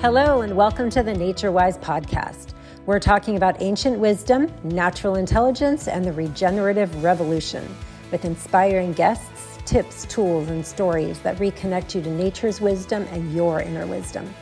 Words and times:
Hello, 0.00 0.42
and 0.42 0.54
welcome 0.54 0.90
to 0.90 1.02
the 1.02 1.14
Nature 1.14 1.50
Wise 1.50 1.78
podcast. 1.78 2.52
We're 2.84 3.00
talking 3.00 3.38
about 3.38 3.62
ancient 3.62 3.98
wisdom, 3.98 4.52
natural 4.62 5.14
intelligence, 5.14 5.88
and 5.88 6.04
the 6.04 6.12
regenerative 6.12 7.02
revolution 7.02 7.66
with 8.12 8.26
inspiring 8.26 8.92
guests, 8.92 9.58
tips, 9.64 10.04
tools, 10.04 10.50
and 10.50 10.64
stories 10.64 11.18
that 11.20 11.38
reconnect 11.38 11.94
you 11.94 12.02
to 12.02 12.10
nature's 12.10 12.60
wisdom 12.60 13.04
and 13.10 13.32
your 13.32 13.62
inner 13.62 13.86
wisdom. 13.86 14.32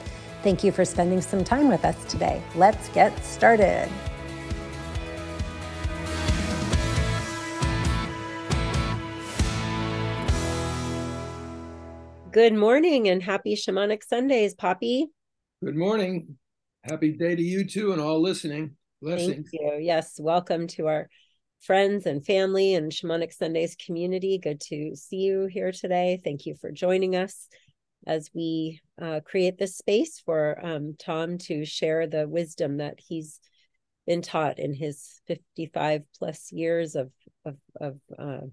Thank 0.42 0.64
you 0.64 0.72
for 0.72 0.84
spending 0.84 1.20
some 1.20 1.44
time 1.44 1.68
with 1.68 1.84
us 1.84 2.04
today. 2.06 2.42
Let's 2.56 2.88
get 2.88 3.16
started. 3.24 3.88
Good 12.32 12.54
morning 12.54 13.08
and 13.08 13.22
happy 13.22 13.54
shamanic 13.54 14.02
Sundays, 14.02 14.54
Poppy. 14.54 15.13
Good 15.64 15.76
morning. 15.76 16.36
Happy 16.82 17.12
day 17.12 17.34
to 17.34 17.42
you 17.42 17.64
too 17.66 17.92
and 17.92 18.00
all 18.00 18.20
listening. 18.20 18.76
Blessings. 19.00 19.48
Thank 19.50 19.52
you. 19.52 19.78
Yes, 19.80 20.20
welcome 20.20 20.66
to 20.66 20.88
our 20.88 21.08
friends 21.62 22.04
and 22.04 22.22
family 22.22 22.74
and 22.74 22.92
Shamanic 22.92 23.32
Sundays 23.32 23.74
community. 23.74 24.36
Good 24.36 24.60
to 24.68 24.94
see 24.94 25.16
you 25.16 25.46
here 25.46 25.72
today. 25.72 26.20
Thank 26.22 26.44
you 26.44 26.54
for 26.60 26.70
joining 26.70 27.16
us 27.16 27.48
as 28.06 28.28
we 28.34 28.82
uh, 29.00 29.20
create 29.24 29.56
this 29.56 29.78
space 29.78 30.20
for 30.22 30.62
um, 30.62 30.96
Tom 30.98 31.38
to 31.38 31.64
share 31.64 32.06
the 32.06 32.28
wisdom 32.28 32.76
that 32.76 32.98
he's 32.98 33.40
been 34.06 34.20
taught 34.20 34.58
in 34.58 34.74
his 34.74 35.22
55 35.28 36.02
plus 36.18 36.52
years 36.52 36.94
of 36.94 37.10
of, 37.46 37.56
of 37.80 37.96
uh, 38.18 38.46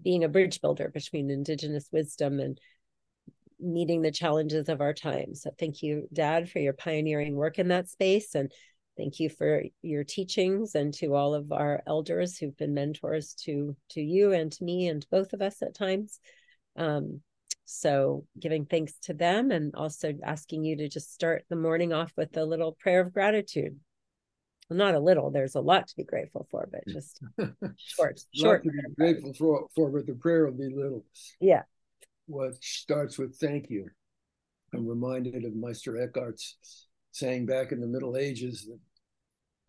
being 0.00 0.22
a 0.22 0.28
bridge 0.28 0.60
builder 0.60 0.88
between 0.88 1.30
Indigenous 1.30 1.88
wisdom 1.90 2.38
and 2.38 2.60
meeting 3.62 4.02
the 4.02 4.10
challenges 4.10 4.68
of 4.68 4.80
our 4.80 4.92
time. 4.92 5.34
So 5.34 5.50
thank 5.58 5.82
you, 5.82 6.08
Dad, 6.12 6.50
for 6.50 6.58
your 6.58 6.72
pioneering 6.72 7.36
work 7.36 7.58
in 7.58 7.68
that 7.68 7.88
space. 7.88 8.34
And 8.34 8.52
thank 8.96 9.20
you 9.20 9.30
for 9.30 9.62
your 9.80 10.04
teachings 10.04 10.74
and 10.74 10.92
to 10.94 11.14
all 11.14 11.34
of 11.34 11.52
our 11.52 11.82
elders 11.86 12.36
who've 12.36 12.56
been 12.56 12.74
mentors 12.74 13.34
to 13.34 13.76
to 13.90 14.00
you 14.00 14.32
and 14.32 14.52
to 14.52 14.64
me 14.64 14.88
and 14.88 15.06
both 15.10 15.32
of 15.32 15.40
us 15.42 15.62
at 15.62 15.74
times. 15.74 16.20
Um, 16.76 17.20
so 17.64 18.26
giving 18.38 18.66
thanks 18.66 18.98
to 19.04 19.14
them 19.14 19.50
and 19.50 19.74
also 19.74 20.12
asking 20.22 20.64
you 20.64 20.76
to 20.76 20.88
just 20.88 21.14
start 21.14 21.44
the 21.48 21.56
morning 21.56 21.92
off 21.92 22.12
with 22.16 22.36
a 22.36 22.44
little 22.44 22.72
prayer 22.72 23.00
of 23.00 23.12
gratitude. 23.12 23.78
Well, 24.68 24.78
not 24.78 24.94
a 24.94 25.00
little, 25.00 25.30
there's 25.30 25.54
a 25.54 25.60
lot 25.60 25.88
to 25.88 25.96
be 25.96 26.04
grateful 26.04 26.46
for, 26.50 26.68
but 26.70 26.82
just 26.88 27.20
short, 27.76 28.20
short. 28.34 28.64
to 28.64 28.70
be 28.70 28.94
grateful 28.98 29.32
for, 29.32 29.68
for, 29.74 29.90
but 29.90 30.06
the 30.06 30.14
prayer 30.14 30.46
will 30.46 30.52
be 30.52 30.74
little. 30.74 31.04
Yeah 31.40 31.62
what 32.26 32.54
starts 32.62 33.18
with 33.18 33.36
thank 33.36 33.70
you. 33.70 33.88
I'm 34.74 34.86
reminded 34.86 35.44
of 35.44 35.54
Meister 35.54 36.00
Eckhart's 36.00 36.56
saying 37.10 37.46
back 37.46 37.72
in 37.72 37.80
the 37.80 37.86
Middle 37.86 38.16
Ages 38.16 38.68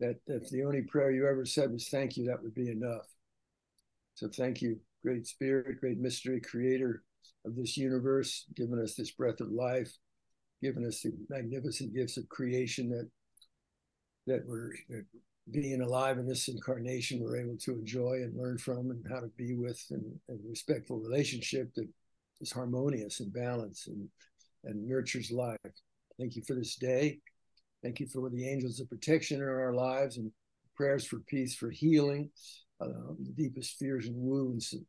that, 0.00 0.16
that 0.26 0.34
if 0.42 0.48
the 0.50 0.64
only 0.64 0.82
prayer 0.82 1.10
you 1.10 1.28
ever 1.28 1.44
said 1.44 1.72
was 1.72 1.88
thank 1.88 2.16
you, 2.16 2.26
that 2.26 2.42
would 2.42 2.54
be 2.54 2.70
enough. 2.70 3.06
So 4.14 4.28
thank 4.28 4.62
you, 4.62 4.78
great 5.02 5.26
spirit, 5.26 5.80
great 5.80 5.98
mystery, 5.98 6.40
creator 6.40 7.02
of 7.44 7.56
this 7.56 7.76
universe, 7.76 8.46
giving 8.54 8.80
us 8.80 8.94
this 8.94 9.10
breath 9.10 9.40
of 9.40 9.50
life, 9.50 9.92
giving 10.62 10.86
us 10.86 11.02
the 11.02 11.12
magnificent 11.28 11.94
gifts 11.94 12.16
of 12.16 12.28
creation 12.28 12.88
that 12.90 13.08
that 14.26 14.42
we're 14.46 14.70
that 14.88 15.04
being 15.50 15.82
alive 15.82 16.16
in 16.16 16.26
this 16.26 16.48
incarnation 16.48 17.20
we're 17.20 17.36
able 17.36 17.58
to 17.58 17.72
enjoy 17.72 18.14
and 18.22 18.34
learn 18.34 18.56
from 18.56 18.90
and 18.90 19.04
how 19.10 19.20
to 19.20 19.30
be 19.36 19.54
with 19.54 19.78
and, 19.90 20.18
and 20.30 20.40
respectful 20.48 20.98
relationship 20.98 21.68
that 21.74 21.86
is 22.44 22.52
harmonious 22.52 23.20
and 23.20 23.32
balanced 23.32 23.88
and, 23.88 24.08
and 24.64 24.86
nurtures 24.86 25.30
life. 25.30 25.58
Thank 26.18 26.36
you 26.36 26.42
for 26.42 26.54
this 26.54 26.76
day. 26.76 27.18
Thank 27.82 28.00
you 28.00 28.06
for 28.06 28.30
the 28.30 28.48
angels 28.48 28.80
of 28.80 28.88
protection 28.88 29.40
in 29.40 29.48
our 29.48 29.74
lives 29.74 30.16
and 30.16 30.30
prayers 30.76 31.06
for 31.06 31.20
peace, 31.20 31.54
for 31.54 31.70
healing, 31.70 32.30
uh, 32.80 33.12
the 33.18 33.32
deepest 33.36 33.78
fears 33.78 34.06
and 34.06 34.16
wounds, 34.16 34.72
and, 34.72 34.84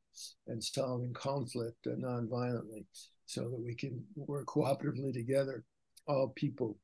and 0.47 0.63
solving 0.63 1.13
conflict 1.13 1.87
uh, 1.87 1.95
nonviolently 1.95 2.85
so 3.25 3.41
that 3.43 3.63
we 3.63 3.73
can 3.73 4.03
work 4.15 4.45
cooperatively 4.45 5.13
together, 5.13 5.63
all 6.07 6.33
people, 6.35 6.77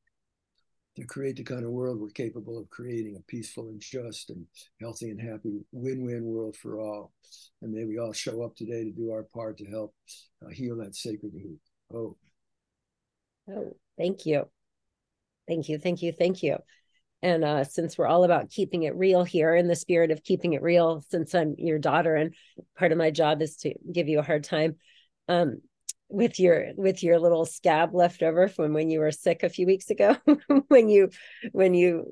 to 0.96 1.06
create 1.06 1.38
the 1.38 1.44
kind 1.44 1.64
of 1.64 1.72
world 1.72 2.00
we're 2.00 2.10
capable 2.10 2.58
of 2.58 2.70
creating 2.70 3.16
a 3.16 3.32
peaceful 3.32 3.70
and 3.70 3.80
just 3.80 4.30
and 4.30 4.46
healthy 4.82 5.10
and 5.10 5.22
happy 5.22 5.60
win-win 5.72 6.26
world 6.26 6.56
for 6.56 6.80
all. 6.80 7.14
And 7.62 7.72
may 7.72 7.86
we 7.86 7.98
all 7.98 8.14
show 8.14 8.44
up 8.44 8.56
today 8.56 8.84
to 8.84 8.92
do 8.92 9.12
our 9.12 9.24
part 9.24 9.58
to 9.60 9.66
help 9.66 9.94
uh, 10.46 10.50
heal 10.50 10.78
that 10.78 10.96
sacred 10.96 11.32
root 11.34 11.60
oh. 11.94 12.18
Oh 13.50 13.76
thank 13.98 14.26
you. 14.26 14.48
Thank 15.48 15.70
you 15.70 15.78
thank 15.78 16.02
you 16.02 16.12
thank 16.12 16.44
you. 16.44 16.58
And 17.24 17.44
uh, 17.44 17.64
since 17.64 17.98
we're 17.98 18.08
all 18.08 18.24
about 18.24 18.50
keeping 18.50 18.84
it 18.84 18.96
real 18.96 19.24
here 19.24 19.56
in 19.56 19.68
the 19.68 19.76
spirit 19.76 20.12
of 20.12 20.24
keeping 20.24 20.54
it 20.54 20.62
real 20.64 21.04
since 21.10 21.36
i'm 21.36 21.54
your 21.58 21.78
daughter 21.78 22.16
and 22.16 22.34
part 22.78 22.92
of 22.92 22.98
my 22.98 23.12
job 23.12 23.44
is 23.44 23.58
to 23.58 23.76
give 23.92 24.08
you 24.08 24.18
a 24.18 24.24
hard 24.24 24.44
time 24.44 24.76
um, 25.28 25.62
with 26.12 26.40
your 26.40 26.68
with 26.76 27.02
your 27.02 27.20
little 27.20 27.46
scab 27.46 27.96
left 27.96 28.22
over 28.22 28.48
from 28.48 28.74
when 28.74 28.90
you 28.90 29.00
were 29.00 29.12
sick 29.12 29.44
a 29.44 29.50
few 29.50 29.66
weeks 29.66 29.90
ago 29.90 30.16
when 30.68 30.90
you 30.90 31.10
when 31.54 31.74
you 31.74 32.06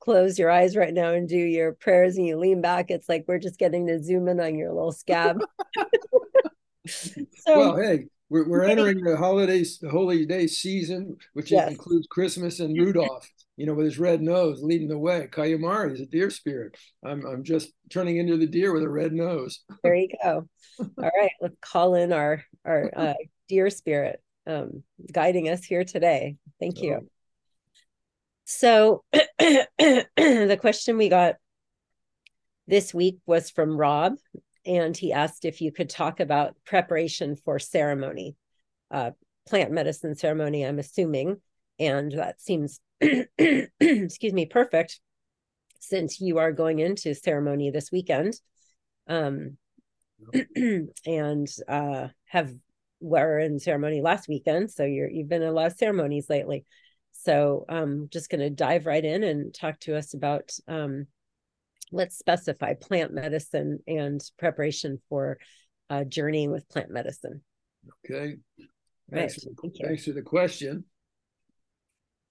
close 0.00 0.38
your 0.38 0.50
eyes 0.50 0.76
right 0.76 0.94
now 0.94 1.12
and 1.12 1.28
do 1.28 1.36
your 1.36 1.72
prayers 1.72 2.16
and 2.16 2.26
you 2.26 2.38
lean 2.38 2.60
back 2.60 2.90
it's 2.90 3.08
like 3.08 3.24
we're 3.28 3.38
just 3.38 3.58
getting 3.58 3.86
to 3.86 4.02
zoom 4.02 4.28
in 4.28 4.40
on 4.40 4.56
your 4.56 4.72
little 4.72 4.92
scab 4.92 5.38
so, 6.86 7.18
well 7.46 7.76
hey 7.76 8.06
we're, 8.30 8.48
we're 8.48 8.64
entering 8.64 9.02
the 9.02 9.16
holidays 9.16 9.78
the 9.78 9.90
holy 9.90 10.24
day 10.24 10.46
season 10.46 11.16
which 11.34 11.50
yes. 11.50 11.70
includes 11.70 12.06
christmas 12.06 12.60
and 12.60 12.76
rudolph 12.76 13.28
you 13.58 13.66
know 13.66 13.74
with 13.74 13.84
his 13.84 13.98
red 13.98 14.22
nose 14.22 14.62
leading 14.62 14.88
the 14.88 14.98
way 14.98 15.28
Kauyumari 15.30 15.92
is 15.92 16.00
a 16.00 16.06
deer 16.06 16.30
spirit 16.30 16.76
i'm 17.04 17.26
i'm 17.26 17.44
just 17.44 17.70
turning 17.90 18.16
into 18.16 18.36
the 18.36 18.46
deer 18.46 18.72
with 18.72 18.82
a 18.82 18.88
red 18.88 19.12
nose 19.12 19.60
there 19.82 19.94
you 19.94 20.08
go 20.22 20.48
all 20.80 21.10
right 21.18 21.32
let's 21.40 21.56
call 21.60 21.94
in 21.94 22.12
our 22.12 22.42
our 22.64 22.90
uh, 22.96 23.14
deer 23.48 23.68
spirit 23.68 24.22
um, 24.48 24.82
guiding 25.12 25.48
us 25.48 25.62
here 25.64 25.84
today. 25.84 26.36
Thank 26.58 26.82
you. 26.82 27.00
Oh. 27.02 27.08
So, 28.44 29.04
the 29.38 30.58
question 30.58 30.96
we 30.96 31.10
got 31.10 31.36
this 32.66 32.94
week 32.94 33.18
was 33.26 33.50
from 33.50 33.76
Rob, 33.76 34.14
and 34.64 34.96
he 34.96 35.12
asked 35.12 35.44
if 35.44 35.60
you 35.60 35.70
could 35.70 35.90
talk 35.90 36.18
about 36.18 36.56
preparation 36.64 37.36
for 37.36 37.58
ceremony, 37.58 38.36
uh, 38.90 39.10
plant 39.46 39.70
medicine 39.70 40.14
ceremony, 40.14 40.64
I'm 40.64 40.78
assuming. 40.78 41.40
And 41.78 42.12
that 42.12 42.40
seems, 42.40 42.80
excuse 43.00 44.32
me, 44.32 44.46
perfect 44.46 45.00
since 45.80 46.20
you 46.20 46.38
are 46.38 46.52
going 46.52 46.80
into 46.80 47.14
ceremony 47.14 47.70
this 47.70 47.92
weekend. 47.92 48.34
Um, 49.06 49.56
and 51.06 51.48
uh, 51.68 52.08
have 52.26 52.52
were 53.00 53.38
in 53.38 53.58
ceremony 53.58 54.00
last 54.00 54.28
weekend. 54.28 54.70
So 54.70 54.84
you're 54.84 55.08
you've 55.08 55.28
been 55.28 55.42
in 55.42 55.48
a 55.48 55.52
lot 55.52 55.66
of 55.66 55.78
ceremonies 55.78 56.28
lately. 56.28 56.64
So 57.12 57.64
I'm 57.68 57.82
um, 57.82 58.08
just 58.12 58.30
going 58.30 58.40
to 58.40 58.50
dive 58.50 58.86
right 58.86 59.04
in 59.04 59.24
and 59.24 59.54
talk 59.54 59.78
to 59.80 59.96
us 59.96 60.14
about 60.14 60.52
um, 60.68 61.06
let's 61.90 62.18
specify 62.18 62.74
plant 62.74 63.12
medicine 63.12 63.80
and 63.86 64.20
preparation 64.38 65.00
for 65.08 65.38
uh, 65.90 66.04
journeying 66.04 66.50
with 66.50 66.68
plant 66.68 66.90
medicine. 66.90 67.42
Okay. 68.04 68.36
Right. 69.10 69.30
Thanks, 69.30 69.42
for, 69.42 69.50
thanks 69.82 70.04
for 70.04 70.12
the 70.12 70.22
question. 70.22 70.84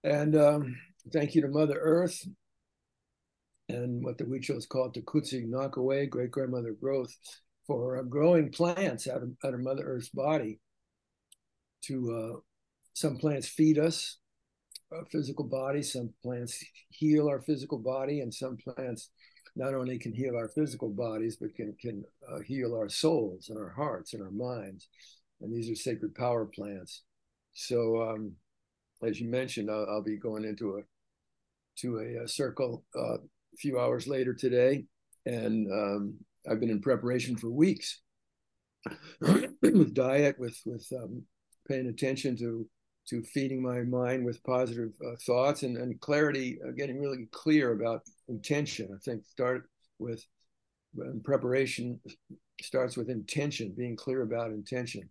And 0.03 0.35
um, 0.35 0.75
thank 1.11 1.35
you 1.35 1.41
to 1.41 1.47
Mother 1.47 1.77
Earth 1.79 2.25
and 3.69 4.03
what 4.03 4.17
the 4.17 4.23
Huichols 4.23 4.67
call 4.67 4.91
Takutsi 4.91 5.45
Nakawe, 5.45 6.09
great 6.09 6.31
grandmother 6.31 6.73
growth, 6.79 7.13
for 7.65 7.97
uh, 7.97 8.03
growing 8.03 8.49
plants 8.51 9.07
out 9.07 9.23
of, 9.23 9.29
out 9.43 9.53
of 9.53 9.59
Mother 9.59 9.83
Earth's 9.83 10.09
body. 10.09 10.59
To 11.85 12.33
uh, 12.35 12.39
some 12.93 13.17
plants 13.17 13.47
feed 13.47 13.77
us, 13.77 14.17
our 14.91 15.05
physical 15.05 15.45
body. 15.45 15.83
Some 15.83 16.13
plants 16.23 16.63
heal 16.89 17.27
our 17.27 17.41
physical 17.41 17.77
body, 17.77 18.21
and 18.21 18.33
some 18.33 18.57
plants 18.57 19.09
not 19.55 19.73
only 19.73 19.97
can 19.99 20.13
heal 20.13 20.35
our 20.35 20.49
physical 20.49 20.89
bodies, 20.89 21.37
but 21.39 21.55
can 21.55 21.75
can 21.79 22.03
uh, 22.31 22.39
heal 22.39 22.75
our 22.75 22.89
souls 22.89 23.49
and 23.49 23.57
our 23.57 23.69
hearts 23.69 24.13
and 24.13 24.23
our 24.23 24.31
minds. 24.31 24.87
And 25.41 25.53
these 25.53 25.69
are 25.69 25.75
sacred 25.75 26.15
power 26.15 26.45
plants. 26.45 27.03
So, 27.53 28.01
um, 28.01 28.33
as 29.03 29.19
you 29.19 29.29
mentioned, 29.29 29.69
I'll, 29.69 29.85
I'll, 29.89 30.03
be 30.03 30.17
going 30.17 30.45
into 30.45 30.77
a 30.77 30.81
to 31.81 31.99
a, 31.99 32.23
a 32.23 32.27
circle 32.27 32.83
uh, 32.95 33.15
a 33.15 33.57
few 33.57 33.79
hours 33.79 34.07
later 34.07 34.33
today, 34.33 34.85
and 35.25 35.71
um, 35.71 36.15
I've 36.49 36.59
been 36.59 36.69
in 36.69 36.81
preparation 36.81 37.35
for 37.37 37.49
weeks 37.49 38.01
with 39.61 39.93
diet, 39.93 40.37
with 40.39 40.59
with 40.65 40.87
um, 40.95 41.23
paying 41.67 41.87
attention 41.87 42.37
to 42.37 42.67
to 43.09 43.23
feeding 43.23 43.61
my 43.61 43.81
mind 43.81 44.25
with 44.25 44.43
positive 44.43 44.91
uh, 45.05 45.15
thoughts 45.25 45.63
and, 45.63 45.77
and 45.77 45.99
clarity, 46.01 46.59
uh, 46.67 46.71
getting 46.71 46.99
really 46.99 47.25
clear 47.31 47.71
about 47.71 48.01
intention. 48.27 48.89
I 48.93 48.99
think 49.03 49.25
start 49.25 49.69
with 49.97 50.25
preparation 51.23 51.99
starts 52.61 52.97
with 52.97 53.09
intention, 53.09 53.73
being 53.77 53.95
clear 53.95 54.23
about 54.23 54.51
intention. 54.51 55.09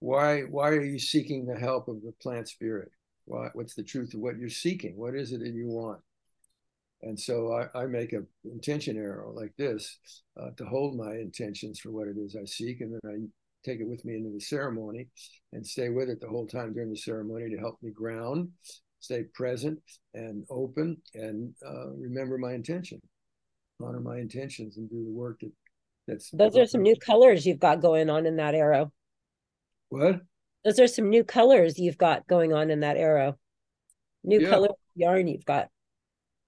Why 0.00 0.42
why 0.42 0.68
are 0.70 0.82
you 0.82 0.98
seeking 0.98 1.46
the 1.46 1.58
help 1.58 1.88
of 1.88 2.02
the 2.02 2.12
plant 2.22 2.48
spirit? 2.48 2.90
Why, 3.26 3.48
what's 3.52 3.74
the 3.74 3.82
truth 3.82 4.14
of 4.14 4.20
what 4.20 4.38
you're 4.38 4.48
seeking? 4.48 4.96
What 4.96 5.14
is 5.14 5.32
it 5.32 5.40
that 5.40 5.52
you 5.52 5.68
want? 5.68 6.00
And 7.02 7.18
so 7.18 7.52
I, 7.52 7.82
I 7.82 7.86
make 7.86 8.12
an 8.12 8.26
intention 8.44 8.96
arrow 8.96 9.32
like 9.32 9.52
this 9.58 9.98
uh, 10.40 10.50
to 10.56 10.64
hold 10.64 10.96
my 10.96 11.12
intentions 11.12 11.78
for 11.78 11.90
what 11.90 12.08
it 12.08 12.16
is 12.16 12.36
I 12.36 12.46
seek. 12.46 12.80
And 12.80 12.94
then 12.94 13.00
I 13.04 13.16
take 13.68 13.80
it 13.80 13.88
with 13.88 14.04
me 14.04 14.14
into 14.14 14.30
the 14.30 14.40
ceremony 14.40 15.08
and 15.52 15.66
stay 15.66 15.88
with 15.88 16.08
it 16.08 16.20
the 16.20 16.28
whole 16.28 16.46
time 16.46 16.72
during 16.72 16.90
the 16.90 16.96
ceremony 16.96 17.50
to 17.50 17.58
help 17.58 17.78
me 17.82 17.90
ground, 17.90 18.48
stay 19.00 19.24
present 19.34 19.78
and 20.14 20.44
open, 20.48 20.96
and 21.14 21.52
uh, 21.66 21.90
remember 21.90 22.38
my 22.38 22.54
intention, 22.54 23.00
honor 23.82 24.00
my 24.00 24.18
intentions, 24.18 24.76
and 24.76 24.88
do 24.88 25.04
the 25.04 25.12
work 25.12 25.40
that 25.40 25.52
that's. 26.06 26.30
Those 26.30 26.56
are 26.56 26.66
some 26.66 26.82
new 26.82 26.96
colors 26.96 27.44
you've 27.44 27.58
got 27.58 27.80
going 27.80 28.08
on 28.08 28.26
in 28.26 28.36
that 28.36 28.54
arrow. 28.54 28.92
What? 29.88 30.20
Those 30.66 30.80
are 30.80 30.88
some 30.88 31.10
new 31.10 31.22
colors 31.22 31.78
you've 31.78 31.96
got 31.96 32.26
going 32.26 32.52
on 32.52 32.70
in 32.72 32.80
that 32.80 32.96
arrow. 32.96 33.38
New 34.24 34.40
yeah. 34.40 34.50
color 34.50 34.68
yarn 34.96 35.28
you've 35.28 35.44
got. 35.44 35.68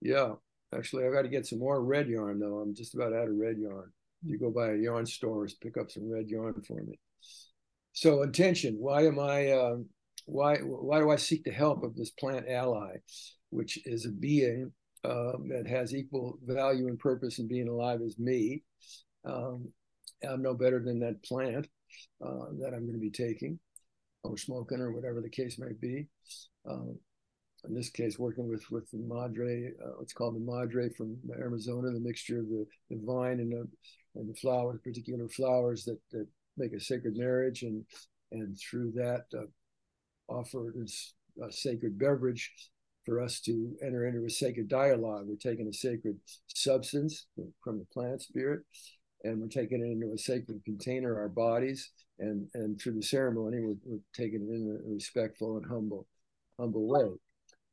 Yeah, 0.01 0.33
actually, 0.75 1.07
I 1.07 1.13
got 1.13 1.23
to 1.23 1.29
get 1.29 1.47
some 1.47 1.61
more 1.61 1.81
red 1.85 2.09
yarn 2.09 2.41
though. 2.41 2.59
I'm 2.59 2.75
just 2.75 2.97
about 2.97 3.13
out 3.13 3.29
of 3.29 3.37
red 3.37 3.59
yarn. 3.59 3.93
You 4.25 4.37
go 4.37 4.51
by 4.51 4.71
a 4.71 4.77
yarn 4.77 5.07
store, 5.07 5.45
and 5.45 5.55
pick 5.63 5.77
up 5.77 5.93
some 5.93 6.11
red 6.11 6.29
yarn 6.29 6.61
for 6.67 6.83
me. 6.83 6.99
So 7.93 8.23
intention. 8.23 8.75
Why 8.81 9.07
am 9.07 9.21
I? 9.21 9.51
Uh, 9.53 9.77
why 10.27 10.57
why 10.57 10.99
do 10.99 11.11
I 11.11 11.17
seek 11.17 11.45
the 11.45 11.53
help 11.53 11.85
of 11.85 11.95
this 11.95 12.11
plant 12.11 12.47
ally, 12.49 12.97
which 13.51 13.79
is 13.87 14.05
a 14.05 14.11
being 14.11 14.73
um, 15.05 15.49
that 15.51 15.69
has 15.69 15.95
equal 15.95 16.41
value 16.43 16.89
and 16.89 16.99
purpose 16.99 17.39
in 17.39 17.47
being 17.47 17.69
alive 17.69 18.01
as 18.05 18.19
me? 18.19 18.65
Um, 19.25 19.69
I'm 20.29 20.43
no 20.43 20.55
better 20.55 20.83
than 20.83 20.99
that 21.01 21.23
plant 21.23 21.69
uh, 22.21 22.47
that 22.59 22.75
I'm 22.75 22.85
going 22.85 22.95
to 22.95 22.99
be 22.99 23.11
taking 23.11 23.61
or 24.29 24.37
smoking 24.37 24.81
or 24.81 24.93
whatever 24.93 25.21
the 25.21 25.29
case 25.29 25.59
may 25.59 25.73
be. 25.81 26.07
Um, 26.69 26.99
in 27.69 27.75
this 27.75 27.91
case, 27.91 28.19
working 28.19 28.49
with 28.49 28.65
with 28.71 28.89
the 28.91 28.99
madre, 28.99 29.73
uh, 29.85 29.91
what's 29.97 30.13
called 30.13 30.37
the 30.37 30.53
madre 30.53 30.91
from 30.91 31.17
Arizona, 31.37 31.91
the 31.91 32.01
mixture 32.01 32.39
of 32.39 32.49
the, 32.49 32.65
the 32.91 33.01
vine 33.05 33.41
and 33.41 33.53
the 33.53 33.69
and 34.15 34.29
the 34.29 34.39
flowers, 34.39 34.79
particular 34.85 35.29
flowers 35.29 35.85
that 35.85 35.99
that 36.13 36.27
make 36.57 36.73
a 36.73 36.81
sacred 36.81 37.17
marriage, 37.17 37.63
and 37.63 37.85
and 38.33 38.57
through 38.59 38.93
that 38.93 39.25
uh, 39.37 39.47
offer 40.29 40.73
this 40.75 41.15
uh, 41.43 41.51
sacred 41.51 41.99
beverage 41.99 42.53
for 43.05 43.21
us 43.21 43.41
to 43.41 43.75
enter 43.83 44.07
into 44.07 44.25
a 44.27 44.31
sacred 44.31 44.69
dialogue. 44.69 45.25
We're 45.27 45.37
taking 45.37 45.67
a 45.67 45.73
sacred 45.73 46.19
substance 46.47 47.27
from 47.65 47.79
the 47.79 47.87
plant 47.93 48.23
spirit, 48.23 48.61
and 49.25 49.41
we're 49.41 49.49
taking 49.49 49.81
it 49.81 49.91
into 49.91 50.13
a 50.13 50.19
sacred 50.19 50.63
container, 50.65 51.19
our 51.19 51.29
bodies, 51.29 51.91
and 52.19 52.49
and 52.55 52.81
through 52.81 52.95
the 52.95 53.03
ceremony, 53.03 53.61
we're, 53.61 53.77
we're 53.85 54.01
taking 54.15 54.43
it 54.43 54.55
in 54.55 54.81
a 54.85 54.93
respectful 54.93 55.57
and 55.57 55.67
humble 55.67 56.07
humble 56.59 56.87
way. 56.87 57.11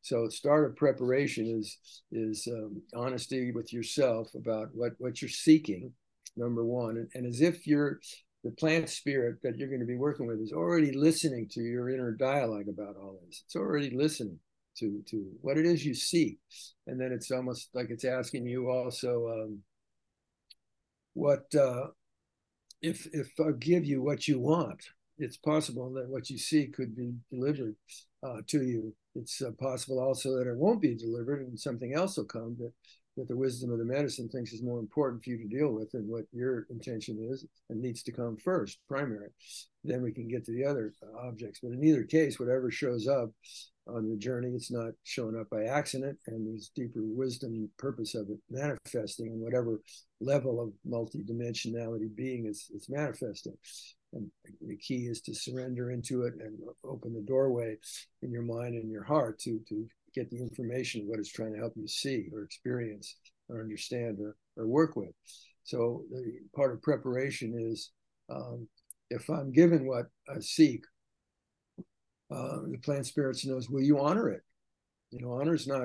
So 0.01 0.29
start 0.29 0.65
of 0.65 0.75
preparation 0.75 1.47
is 1.47 1.77
is 2.11 2.47
um, 2.51 2.81
honesty 2.95 3.51
with 3.51 3.73
yourself 3.73 4.29
about 4.35 4.69
what 4.73 4.93
what 4.99 5.21
you're 5.21 5.29
seeking, 5.29 5.91
number 6.37 6.63
one, 6.63 6.97
and, 6.97 7.09
and 7.15 7.25
as 7.25 7.41
if 7.41 7.65
you're 7.65 7.99
the 8.43 8.51
plant 8.51 8.87
spirit 8.89 9.37
that 9.41 9.57
you're 9.57 9.69
going 9.69 9.79
to 9.79 9.87
be 9.87 9.97
working 9.97 10.27
with 10.27 10.39
is 10.39 10.53
already 10.53 10.91
listening 10.91 11.47
to 11.49 11.61
your 11.61 11.89
inner 11.89 12.11
dialogue 12.11 12.67
about 12.69 12.95
all 12.95 13.19
this. 13.25 13.41
It's 13.43 13.55
already 13.55 13.89
listening 13.89 14.37
to 14.77 15.01
to 15.07 15.25
what 15.41 15.57
it 15.57 15.65
is 15.65 15.83
you 15.83 15.95
seek, 15.95 16.37
and 16.85 17.01
then 17.01 17.11
it's 17.11 17.31
almost 17.31 17.69
like 17.73 17.89
it's 17.89 18.05
asking 18.05 18.45
you 18.45 18.69
also 18.69 19.27
um, 19.29 19.59
what 21.15 21.53
uh, 21.55 21.87
if 22.81 23.07
if 23.13 23.31
I 23.39 23.51
give 23.59 23.85
you 23.85 24.03
what 24.03 24.27
you 24.27 24.39
want. 24.39 24.83
It's 25.17 25.37
possible 25.37 25.93
that 25.93 26.09
what 26.09 26.29
you 26.29 26.37
seek 26.37 26.73
could 26.73 26.95
be 26.95 27.13
delivered 27.31 27.77
uh, 28.21 28.41
to 28.47 28.63
you 28.63 28.93
it's 29.15 29.41
uh, 29.41 29.51
possible 29.51 29.99
also 29.99 30.37
that 30.37 30.47
it 30.47 30.57
won't 30.57 30.81
be 30.81 30.93
delivered 30.93 31.47
and 31.47 31.59
something 31.59 31.93
else 31.93 32.17
will 32.17 32.25
come 32.25 32.57
that, 32.59 32.73
that 33.17 33.27
the 33.27 33.35
wisdom 33.35 33.71
of 33.71 33.79
the 33.79 33.85
medicine 33.85 34.27
thinks 34.27 34.51
is 34.51 34.61
more 34.61 34.79
important 34.79 35.23
for 35.23 35.29
you 35.29 35.37
to 35.37 35.47
deal 35.47 35.71
with 35.71 35.91
than 35.91 36.07
what 36.07 36.25
your 36.31 36.67
intention 36.69 37.17
is 37.31 37.45
and 37.69 37.81
needs 37.81 38.03
to 38.03 38.11
come 38.11 38.37
first, 38.37 38.79
primary. 38.87 39.29
Then 39.83 40.01
we 40.01 40.11
can 40.11 40.27
get 40.27 40.45
to 40.45 40.51
the 40.51 40.65
other 40.65 40.93
objects. 41.19 41.59
But 41.61 41.71
in 41.71 41.83
either 41.83 42.03
case, 42.03 42.39
whatever 42.39 42.69
shows 42.71 43.07
up 43.07 43.31
on 43.87 44.09
the 44.09 44.17
journey, 44.17 44.49
it's 44.49 44.71
not 44.71 44.93
showing 45.03 45.39
up 45.39 45.49
by 45.49 45.65
accident, 45.65 46.17
and 46.27 46.47
there's 46.47 46.71
deeper 46.75 47.01
wisdom 47.03 47.51
and 47.53 47.69
purpose 47.77 48.15
of 48.15 48.29
it 48.29 48.39
manifesting 48.49 49.27
in 49.27 49.39
whatever 49.39 49.79
level 50.19 50.59
of 50.59 50.73
multidimensionality 50.89 52.13
being 52.15 52.47
is, 52.47 52.69
is 52.75 52.89
manifesting. 52.89 53.55
And 54.13 54.29
the 54.65 54.77
key 54.77 55.07
is 55.07 55.21
to 55.21 55.35
surrender 55.35 55.91
into 55.91 56.23
it 56.23 56.33
and 56.39 56.57
open 56.83 57.13
the 57.13 57.21
doorway 57.21 57.77
in 58.21 58.31
your 58.31 58.43
mind 58.43 58.75
and 58.75 58.89
your 58.89 59.03
heart 59.03 59.39
to 59.39 59.59
to 59.69 59.87
get 60.15 60.29
the 60.29 60.41
information 60.41 61.07
what 61.07 61.19
it's 61.19 61.31
trying 61.31 61.53
to 61.53 61.59
help 61.59 61.73
you 61.75 61.87
see 61.87 62.27
or 62.33 62.43
experience 62.43 63.17
or 63.49 63.59
understand 63.59 64.19
or, 64.19 64.35
or 64.57 64.67
work 64.67 64.95
with. 64.95 65.11
So 65.63 66.03
the 66.11 66.39
part 66.55 66.73
of 66.73 66.81
preparation 66.81 67.53
is 67.57 67.91
um, 68.29 68.67
if 69.09 69.29
I'm 69.29 69.51
given 69.51 69.85
what 69.85 70.05
I 70.29 70.39
seek, 70.39 70.83
uh, 72.31 72.59
the 72.71 72.79
plant 72.83 73.05
spirits 73.05 73.45
knows, 73.45 73.69
will 73.69 73.83
you 73.83 73.99
honor 73.99 74.29
it? 74.29 74.41
You 75.11 75.21
know, 75.21 75.33
honor 75.33 75.53
is 75.53 75.67
not 75.67 75.81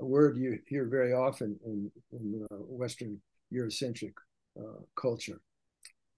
a 0.00 0.04
word 0.04 0.38
you 0.38 0.58
hear 0.66 0.86
very 0.86 1.12
often 1.12 1.58
in, 1.64 1.90
in 2.12 2.46
uh, 2.50 2.56
Western 2.56 3.20
Eurocentric 3.52 4.14
uh, 4.58 4.80
culture, 4.96 5.40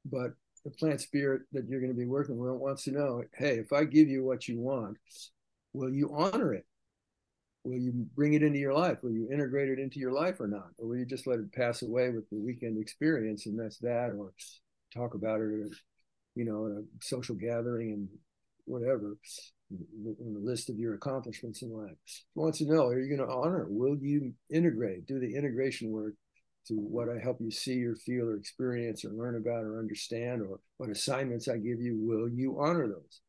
but 0.05 0.35
the 0.65 0.71
plant 0.71 1.01
spirit 1.01 1.43
that 1.53 1.69
you're 1.69 1.81
going 1.81 1.93
to 1.93 1.99
be 1.99 2.07
working 2.07 2.39
with 2.39 2.53
wants 2.53 2.85
to 2.85 2.91
know 2.91 3.23
hey 3.35 3.59
if 3.59 3.73
i 3.73 3.85
give 3.85 4.09
you 4.09 4.25
what 4.25 4.49
you 4.49 4.59
want 4.59 4.97
will 5.73 5.93
you 5.93 6.11
honor 6.15 6.55
it 6.55 6.65
will 7.65 7.79
you 7.79 8.07
bring 8.15 8.35
it 8.35 8.43
into 8.43 8.59
your 8.59 8.75
life? 8.75 8.99
Will 9.03 9.13
you 9.13 9.29
integrate 9.33 9.71
it 9.71 9.79
into 9.79 9.99
your 9.99 10.13
life 10.13 10.39
or 10.41 10.47
not? 10.47 10.69
Or 10.79 10.89
will 10.89 10.97
you 10.97 11.07
just 11.07 11.27
let 11.27 11.39
it 11.39 11.53
pass 11.53 11.83
away 11.83 12.11
with 12.11 12.29
the 12.31 12.39
weekend 12.39 12.81
experience 12.81 13.47
and 13.47 13.59
that's 13.59 13.79
that 13.79 14.13
or 14.17 14.33
talk 14.93 15.15
about 15.15 15.41
it 15.41 15.71
you 16.37 16.45
know 16.45 16.67
at 16.67 16.73
a 16.73 16.85
social 17.01 17.35
gathering 17.35 17.93
and 17.93 18.09
whatever 18.67 19.17
in 19.71 20.35
the 20.35 20.41
list 20.41 20.69
of 20.69 20.79
your 20.79 20.95
accomplishments 20.95 21.63
in 21.63 21.73
life? 21.73 21.97
Wants 22.35 22.59
to 22.59 22.67
know 22.67 22.87
are 22.87 23.01
you 23.01 23.17
going 23.17 23.27
to 23.27 23.35
honor 23.35 23.67
will 23.69 23.97
you 23.97 24.35
integrate 24.51 25.07
do 25.07 25.19
the 25.19 25.35
integration 25.35 25.91
work 25.91 26.15
to 26.67 26.75
what 26.75 27.09
I 27.09 27.19
help 27.23 27.39
you 27.41 27.51
see 27.51 27.85
or 27.85 27.95
feel 27.95 28.29
or 28.29 28.37
experience 28.37 29.05
or 29.05 29.11
learn 29.11 29.37
about 29.37 29.65
or 29.65 29.79
understand, 29.79 30.43
or 30.43 30.61
what 30.79 30.91
assignments 30.91 31.49
I 31.49 31.57
give 31.57 31.81
you, 31.81 31.99
will 32.01 32.29
you 32.29 32.59
honor 32.59 32.89
those? 32.89 33.21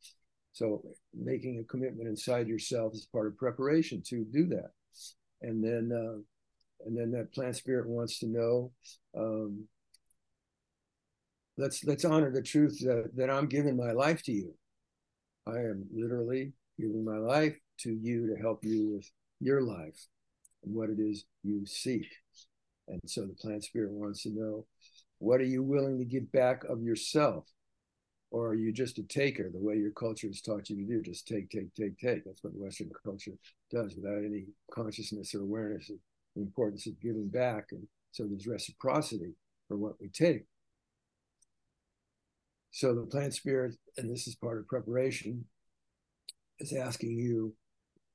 So 0.56 0.82
making 1.14 1.60
a 1.60 1.66
commitment 1.66 2.08
inside 2.08 2.48
yourself 2.48 2.94
is 2.94 3.06
part 3.12 3.28
of 3.28 3.38
preparation 3.38 4.02
to 4.08 4.24
do 4.24 4.48
that. 4.48 4.72
And 5.42 5.62
then, 5.62 5.92
uh, 5.92 6.22
and 6.86 6.98
then 6.98 7.12
that 7.12 7.34
plant 7.34 7.58
spirit 7.58 7.90
wants 7.90 8.20
to 8.20 8.28
know. 8.28 8.72
Um, 9.18 9.66
let's 11.58 11.84
let's 11.84 12.06
honor 12.06 12.32
the 12.32 12.42
truth 12.42 12.80
that, 12.86 13.12
that 13.18 13.30
I'm 13.30 13.48
giving 13.48 13.76
my 13.76 13.92
life 13.92 14.24
to 14.24 14.32
you. 14.32 14.54
I 15.46 15.58
am 15.58 15.88
literally 15.94 16.54
giving 16.80 17.04
my 17.04 17.18
life 17.18 17.58
to 17.80 17.92
you 17.92 18.34
to 18.34 18.42
help 18.42 18.64
you 18.64 18.94
with 18.96 19.12
your 19.42 19.62
life 19.62 20.08
and 20.64 20.74
what 20.74 20.90
it 20.90 21.00
is 21.00 21.26
you 21.44 21.66
seek. 21.66 22.08
And 22.88 23.02
so 23.08 23.26
the 23.26 23.34
plant 23.34 23.66
spirit 23.66 23.92
wants 23.92 24.24
to 24.24 24.30
know 24.30 24.68
what 25.20 25.42
are 25.42 25.46
you 25.46 25.64
willing 25.64 26.00
to 26.00 26.06
give 26.06 26.32
back 26.32 26.64
of 26.64 26.82
yourself? 26.82 27.44
Or 28.36 28.50
are 28.50 28.56
you 28.56 28.74
just 28.74 28.98
a 28.98 29.04
taker 29.04 29.50
the 29.50 29.62
way 29.62 29.78
your 29.78 29.92
culture 29.92 30.28
has 30.28 30.42
taught 30.42 30.70
you 30.70 30.76
to 30.76 30.84
do? 30.84 31.02
Just 31.02 31.26
take, 31.26 31.50
take, 31.50 31.74
take, 31.74 31.98
take. 31.98 32.26
That's 32.26 32.44
what 32.44 32.54
Western 32.54 32.92
culture 33.02 33.32
does 33.72 33.96
without 33.96 34.26
any 34.26 34.48
consciousness 34.70 35.34
or 35.34 35.40
awareness 35.40 35.90
of 35.90 35.96
the 36.36 36.42
importance 36.42 36.86
of 36.86 37.00
giving 37.00 37.30
back. 37.30 37.68
And 37.72 37.88
so 38.12 38.26
there's 38.28 38.46
reciprocity 38.46 39.36
for 39.70 39.78
what 39.78 39.94
we 40.02 40.10
take. 40.10 40.44
So 42.72 42.94
the 42.94 43.04
plant 43.04 43.34
spirit, 43.34 43.76
and 43.96 44.12
this 44.12 44.28
is 44.28 44.36
part 44.36 44.58
of 44.58 44.68
preparation, 44.68 45.46
is 46.60 46.74
asking 46.74 47.18
you, 47.18 47.54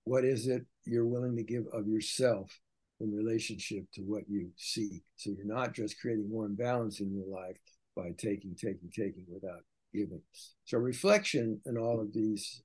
what 0.04 0.26
is 0.26 0.48
it 0.48 0.66
you're 0.84 1.06
willing 1.06 1.34
to 1.36 1.42
give 1.42 1.64
of 1.72 1.88
yourself 1.88 2.60
in 3.00 3.10
relationship 3.10 3.84
to 3.94 4.02
what 4.02 4.28
you 4.28 4.50
seek. 4.56 5.02
So 5.16 5.30
you're 5.30 5.46
not 5.46 5.72
just 5.72 5.98
creating 5.98 6.28
more 6.28 6.44
imbalance 6.44 7.00
in 7.00 7.10
your 7.10 7.26
life 7.26 7.56
by 7.96 8.10
taking, 8.18 8.54
taking, 8.54 8.90
taking 8.94 9.24
without 9.32 9.62
giving. 9.92 10.20
So 10.64 10.78
reflection 10.78 11.60
in 11.66 11.76
all 11.76 12.00
of 12.00 12.12
these 12.12 12.62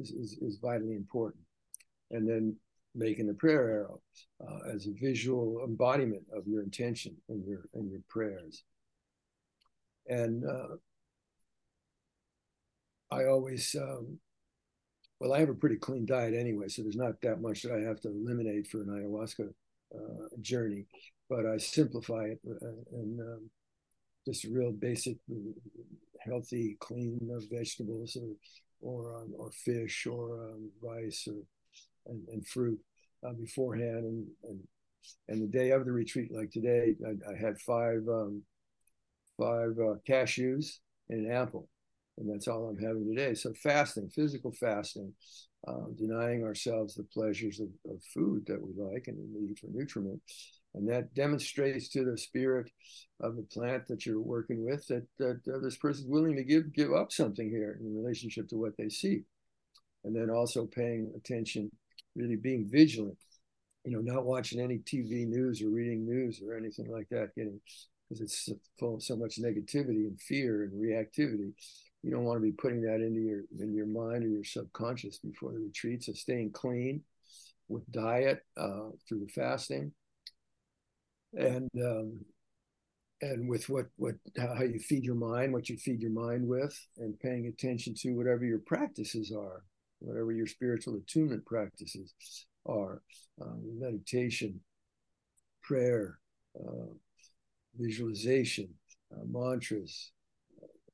is, 0.00 0.10
is, 0.10 0.38
is 0.40 0.58
vitally 0.60 0.94
important. 0.94 1.44
And 2.10 2.28
then 2.28 2.56
making 2.94 3.26
the 3.26 3.34
prayer 3.34 3.68
arrow 3.70 4.00
uh, 4.40 4.74
as 4.74 4.86
a 4.86 4.92
visual 4.92 5.62
embodiment 5.64 6.22
of 6.32 6.46
your 6.46 6.62
intention 6.62 7.16
and 7.28 7.44
your 7.44 7.68
and 7.74 7.90
your 7.90 8.00
prayers. 8.08 8.62
And 10.06 10.44
uh, 10.44 10.76
I 13.10 13.26
always 13.26 13.74
um, 13.80 14.18
well, 15.18 15.32
I 15.32 15.40
have 15.40 15.48
a 15.48 15.54
pretty 15.54 15.76
clean 15.76 16.06
diet 16.06 16.34
anyway, 16.34 16.68
so 16.68 16.82
there's 16.82 16.96
not 16.96 17.20
that 17.22 17.40
much 17.40 17.62
that 17.62 17.72
I 17.72 17.80
have 17.80 18.00
to 18.02 18.08
eliminate 18.08 18.66
for 18.66 18.82
an 18.82 18.88
ayahuasca 18.88 19.48
uh, 19.94 20.28
journey, 20.40 20.86
but 21.28 21.46
I 21.46 21.56
simplify 21.56 22.24
it 22.24 22.40
uh, 22.48 22.66
and 22.92 23.20
um, 23.20 23.50
just 24.26 24.44
real 24.44 24.72
basic, 24.72 25.16
healthy, 26.24 26.76
clean 26.80 27.18
vegetables 27.50 28.16
or 28.16 28.34
or, 28.80 29.16
um, 29.16 29.32
or 29.38 29.50
fish 29.50 30.06
or 30.06 30.50
um, 30.50 30.70
rice 30.82 31.26
or 31.26 31.42
and, 32.06 32.28
and 32.28 32.46
fruit 32.46 32.78
uh, 33.26 33.32
beforehand. 33.32 34.04
And, 34.04 34.26
and 34.44 34.60
and 35.28 35.42
the 35.42 35.58
day 35.58 35.70
of 35.70 35.84
the 35.84 35.92
retreat, 35.92 36.32
like 36.32 36.50
today, 36.50 36.94
I, 37.06 37.30
I 37.30 37.36
had 37.36 37.60
five 37.60 38.02
um, 38.08 38.42
five 39.38 39.72
uh, 39.78 39.96
cashews 40.08 40.78
and 41.10 41.26
an 41.26 41.32
apple, 41.32 41.68
and 42.18 42.30
that's 42.30 42.48
all 42.48 42.66
I'm 42.66 42.78
having 42.78 43.06
today. 43.06 43.34
So 43.34 43.52
fasting, 43.62 44.10
physical 44.14 44.52
fasting, 44.52 45.12
uh, 45.66 45.86
denying 45.96 46.44
ourselves 46.44 46.94
the 46.94 47.04
pleasures 47.04 47.60
of, 47.60 47.68
of, 47.90 48.02
food 48.12 48.44
that 48.46 48.60
we 48.60 48.72
like 48.76 49.08
and 49.08 49.18
the 49.18 49.40
need 49.40 49.58
for 49.58 49.66
nutriment. 49.66 50.20
And 50.74 50.88
that 50.88 51.14
demonstrates 51.14 51.88
to 51.90 52.04
the 52.04 52.18
spirit 52.18 52.70
of 53.20 53.36
the 53.36 53.42
plant 53.42 53.86
that 53.88 54.04
you're 54.04 54.20
working 54.20 54.64
with 54.64 54.86
that, 54.88 55.06
that 55.18 55.40
uh, 55.52 55.58
this 55.62 55.76
person's 55.76 56.08
willing 56.08 56.36
to 56.36 56.42
give 56.42 56.72
give 56.72 56.92
up 56.92 57.12
something 57.12 57.48
here 57.48 57.78
in 57.80 57.96
relationship 57.96 58.48
to 58.48 58.56
what 58.56 58.76
they 58.76 58.88
see. 58.88 59.22
And 60.04 60.14
then 60.14 60.30
also 60.30 60.66
paying 60.66 61.12
attention, 61.16 61.70
really 62.16 62.36
being 62.36 62.68
vigilant, 62.68 63.16
you 63.84 63.92
know, 63.92 64.00
not 64.00 64.26
watching 64.26 64.60
any 64.60 64.78
TV 64.78 65.26
news 65.26 65.62
or 65.62 65.70
reading 65.70 66.04
news 66.04 66.42
or 66.44 66.56
anything 66.56 66.90
like 66.90 67.08
that, 67.10 67.34
getting 67.36 67.60
because 68.08 68.20
it's 68.20 68.48
full 68.78 68.96
of 68.96 69.02
so 69.02 69.16
much 69.16 69.40
negativity 69.40 70.06
and 70.06 70.20
fear 70.20 70.64
and 70.64 70.72
reactivity 70.72 71.52
you 72.04 72.10
don't 72.10 72.24
want 72.24 72.36
to 72.36 72.42
be 72.42 72.52
putting 72.52 72.82
that 72.82 73.00
into 73.00 73.20
your 73.20 73.40
in 73.58 73.74
your 73.74 73.86
mind 73.86 74.24
or 74.24 74.28
your 74.28 74.44
subconscious 74.44 75.18
before 75.18 75.52
the 75.52 75.58
retreat. 75.58 76.04
So 76.04 76.12
staying 76.12 76.50
clean 76.52 77.00
with 77.68 77.90
diet 77.90 78.44
uh, 78.58 78.90
through 79.08 79.20
the 79.20 79.32
fasting, 79.34 79.90
and 81.36 81.70
um, 81.82 82.20
and 83.20 83.48
with 83.48 83.68
what 83.68 83.86
what 83.96 84.14
how 84.36 84.62
you 84.62 84.78
feed 84.78 85.04
your 85.04 85.14
mind, 85.14 85.52
what 85.52 85.68
you 85.68 85.76
feed 85.76 86.00
your 86.00 86.10
mind 86.10 86.46
with, 86.46 86.78
and 86.98 87.18
paying 87.20 87.46
attention 87.46 87.94
to 87.94 88.12
whatever 88.12 88.44
your 88.44 88.60
practices 88.60 89.32
are, 89.36 89.64
whatever 90.00 90.32
your 90.32 90.46
spiritual 90.46 90.96
attunement 90.96 91.44
practices 91.46 92.12
are, 92.66 93.02
um, 93.40 93.62
meditation, 93.78 94.60
prayer, 95.62 96.18
uh, 96.58 96.92
visualization, 97.78 98.68
uh, 99.12 99.24
mantras, 99.30 100.12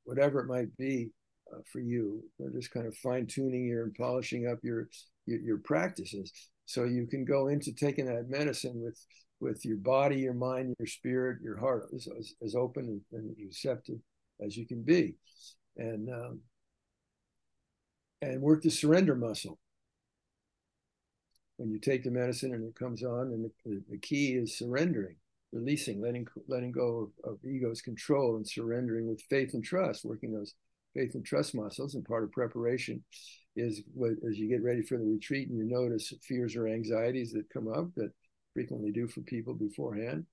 whatever 0.03 0.39
it 0.39 0.47
might 0.47 0.75
be 0.77 1.09
uh, 1.53 1.59
for 1.71 1.79
you. 1.79 2.23
Just 2.53 2.71
kind 2.71 2.87
of 2.87 2.95
fine 2.97 3.27
tuning 3.27 3.65
your 3.65 3.83
and 3.83 3.95
polishing 3.95 4.47
up 4.47 4.59
your, 4.63 4.89
your, 5.25 5.39
your 5.39 5.57
practices, 5.57 6.31
so 6.65 6.83
you 6.85 7.07
can 7.07 7.25
go 7.25 7.47
into 7.47 7.73
taking 7.73 8.05
that 8.05 8.29
medicine 8.29 8.81
with 8.81 8.97
with 9.41 9.65
your 9.65 9.77
body, 9.77 10.17
your 10.17 10.33
mind, 10.33 10.75
your 10.79 10.87
spirit, 10.87 11.39
your 11.41 11.57
heart 11.57 11.89
as, 11.95 12.07
as, 12.43 12.55
open 12.55 12.85
and, 12.85 13.01
and, 13.11 13.35
receptive 13.45 13.97
as 14.39 14.55
you 14.55 14.65
can 14.65 14.83
be, 14.83 15.15
and 15.77 16.09
um, 16.09 16.39
and 18.21 18.41
work 18.41 18.61
the 18.61 18.69
surrender 18.69 19.15
muscle. 19.15 19.59
When 21.57 21.69
you 21.69 21.79
take 21.79 22.03
the 22.03 22.11
medicine 22.11 22.53
and 22.53 22.63
it 22.63 22.75
comes 22.75 23.03
on, 23.03 23.27
and 23.33 23.51
the, 23.65 23.81
the 23.89 23.97
key 23.97 24.33
is 24.33 24.57
surrendering 24.57 25.15
releasing, 25.51 26.01
letting 26.01 26.27
letting 26.47 26.71
go 26.71 27.11
of, 27.25 27.33
of 27.33 27.45
ego's 27.45 27.81
control 27.81 28.35
and 28.37 28.47
surrendering 28.47 29.07
with 29.07 29.21
faith 29.29 29.53
and 29.53 29.63
trust, 29.63 30.05
working 30.05 30.33
those 30.33 30.53
faith 30.93 31.15
and 31.15 31.25
trust 31.25 31.55
muscles. 31.55 31.95
And 31.95 32.05
part 32.05 32.23
of 32.23 32.31
preparation 32.31 33.03
is 33.55 33.81
what 33.93 34.11
as 34.27 34.37
you 34.37 34.47
get 34.47 34.63
ready 34.63 34.81
for 34.81 34.97
the 34.97 35.03
retreat 35.03 35.49
and 35.49 35.57
you 35.57 35.65
notice 35.65 36.13
fears 36.23 36.55
or 36.55 36.67
anxieties 36.67 37.33
that 37.33 37.49
come 37.53 37.67
up 37.67 37.93
that 37.95 38.11
frequently 38.53 38.91
do 38.91 39.07
for 39.07 39.21
people 39.21 39.53
beforehand. 39.53 40.25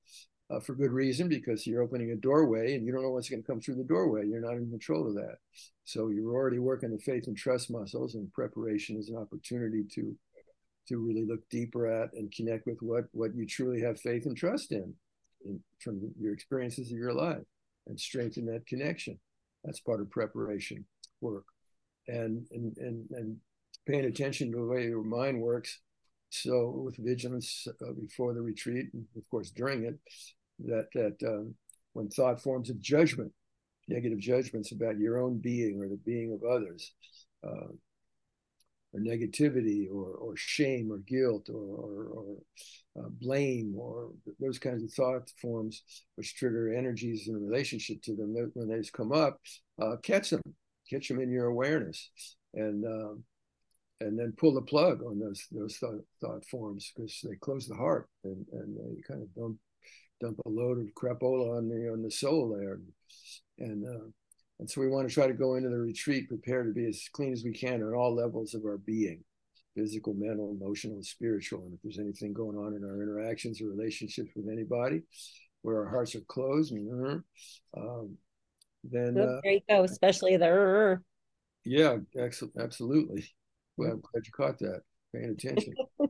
Uh, 0.51 0.61
for 0.61 0.75
good 0.75 0.93
reason, 0.93 1.29
because 1.29 1.67
you're 1.67 1.83
opening 1.83 2.11
a 2.11 2.17
doorway 2.17 2.75
and 2.75 2.87
you 2.87 2.91
don't 2.91 3.03
know 3.03 3.11
what's 3.11 3.29
going 3.29 3.43
to 3.43 3.47
come 3.47 3.61
through 3.61 3.75
the 3.75 3.85
doorway. 3.85 4.27
You're 4.27 4.41
not 4.41 4.57
in 4.57 4.71
control 4.71 5.07
of 5.07 5.15
that. 5.15 5.37
So 5.85 6.09
you're 6.09 6.33
already 6.33 6.59
working 6.59 6.91
the 6.91 6.99
faith 6.99 7.27
and 7.27 7.37
trust 7.37 7.71
muscles, 7.71 8.15
and 8.15 8.33
preparation 8.33 8.97
is 8.97 9.11
an 9.11 9.17
opportunity 9.17 9.85
to 9.95 10.17
to 10.89 10.97
really 10.97 11.27
look 11.27 11.41
deeper 11.51 11.87
at 11.87 12.15
and 12.15 12.33
connect 12.33 12.67
with 12.67 12.79
what 12.81 13.05
what 13.13 13.35
you 13.35 13.47
truly 13.47 13.83
have 13.83 14.01
faith 14.01 14.25
and 14.25 14.37
trust 14.37 14.73
in 14.73 14.95
in, 15.45 15.61
from 15.81 16.01
your 16.19 16.33
experiences 16.33 16.91
of 16.91 16.99
your 16.99 17.13
life 17.13 17.45
and 17.87 17.99
strengthen 17.99 18.47
that 18.47 18.67
connection. 18.67 19.19
That's 19.65 19.81
part 19.81 20.01
of 20.01 20.11
preparation 20.11 20.85
work. 21.21 21.45
And, 22.07 22.47
and, 22.53 22.77
and, 22.79 23.07
and 23.11 23.37
paying 23.87 24.05
attention 24.05 24.51
to 24.53 24.59
the 24.59 24.65
way 24.65 24.85
your 24.85 25.05
mind 25.05 25.41
works. 25.41 25.81
So 26.31 26.83
with 26.85 26.97
vigilance 26.99 27.67
uh, 27.69 27.93
before 27.93 28.35
the 28.35 28.43
retreat, 28.43 28.87
and 28.93 29.05
of 29.17 29.29
course 29.31 29.51
during 29.51 29.85
it, 29.85 29.99
that, 30.67 30.89
that 30.95 31.17
um, 31.27 31.55
when 31.93 32.09
thought 32.09 32.41
forms 32.43 32.71
a 32.71 32.75
judgment, 32.75 33.33
negative 33.89 34.19
judgments 34.19 34.73
about 34.73 34.99
your 34.99 35.19
own 35.19 35.39
being 35.39 35.81
or 35.81 35.89
the 35.89 36.01
being 36.05 36.33
of 36.33 36.49
others, 36.49 36.93
uh, 37.47 37.73
or 38.93 39.01
negativity 39.01 39.87
or, 39.91 40.13
or 40.13 40.37
shame 40.37 40.91
or 40.91 40.99
guilt 40.99 41.49
or, 41.51 41.55
or, 41.55 42.05
or 42.07 42.37
uh, 42.99 43.09
blame 43.21 43.75
or 43.77 44.11
those 44.41 44.59
kinds 44.59 44.83
of 44.83 44.91
thought 44.93 45.31
forms 45.41 45.83
which 46.15 46.35
trigger 46.37 46.73
energies 46.73 47.29
in 47.29 47.35
relationship 47.35 48.01
to 48.03 48.17
them 48.17 48.35
when 48.55 48.69
they 48.69 48.81
come 48.93 49.13
up 49.13 49.39
uh, 49.81 49.97
catch 50.03 50.31
them 50.31 50.41
catch 50.89 51.09
them 51.09 51.21
in 51.21 51.31
your 51.31 51.47
awareness. 51.47 52.11
And 52.55 52.85
um, 52.85 53.25
and 54.01 54.19
then 54.19 54.33
pull 54.37 54.55
the 54.55 54.63
plug 54.63 55.03
on 55.03 55.19
those 55.19 55.47
those 55.51 55.77
thought, 55.77 56.01
thought 56.21 56.45
forms 56.47 56.93
because 56.95 57.21
they 57.25 57.37
close 57.37 57.67
the 57.67 57.75
heart 57.75 58.09
and 58.25 58.47
and 58.53 58.77
they 58.77 59.03
kind 59.03 59.23
of 59.23 59.35
dump 59.35 59.57
dump 60.21 60.39
a 60.47 60.49
load 60.49 60.79
of 60.79 60.87
crapola 60.95 61.59
on 61.59 61.69
the 61.69 61.91
on 61.91 62.03
the 62.03 62.11
soul 62.11 62.57
there 62.57 62.81
and 63.59 63.85
uh, 63.87 64.07
and 64.61 64.69
so 64.69 64.81
we 64.81 64.89
want 64.89 65.09
to 65.09 65.15
try 65.15 65.27
to 65.27 65.33
go 65.33 65.55
into 65.55 65.69
the 65.69 65.79
retreat 65.79 66.29
prepared 66.29 66.67
to 66.67 66.73
be 66.73 66.89
as 66.89 67.09
clean 67.13 67.33
as 67.33 67.45
we 67.45 67.53
can 67.53 67.83
on 67.83 67.95
all 67.95 68.15
levels 68.15 68.55
of 68.55 68.65
our 68.65 68.79
being 68.79 69.23
physical, 69.79 70.15
mental, 70.15 70.57
emotional, 70.61 71.03
spiritual. 71.03 71.61
And 71.65 71.75
if 71.75 71.81
there's 71.83 71.99
anything 71.99 72.33
going 72.33 72.57
on 72.57 72.75
in 72.75 72.85
our 72.85 73.03
interactions 73.03 73.61
or 73.61 73.67
relationships 73.67 74.31
with 74.35 74.49
anybody 74.51 75.03
where 75.63 75.79
our 75.79 75.89
hearts 75.89 76.15
are 76.15 76.21
closed, 76.23 76.73
and, 76.73 77.23
um, 77.77 78.17
then 78.85 79.19
uh, 79.19 79.41
there 79.43 79.53
you 79.53 79.61
go, 79.69 79.85
especially 79.85 80.37
the. 80.37 81.01
Yeah, 81.65 81.99
absolutely. 82.57 83.29
Well, 83.79 83.93
I'm 83.93 84.01
glad 84.01 84.27
you 84.27 84.33
caught 84.33 84.59
that. 84.59 84.83
Paying 85.15 85.31
attention. 85.31 85.75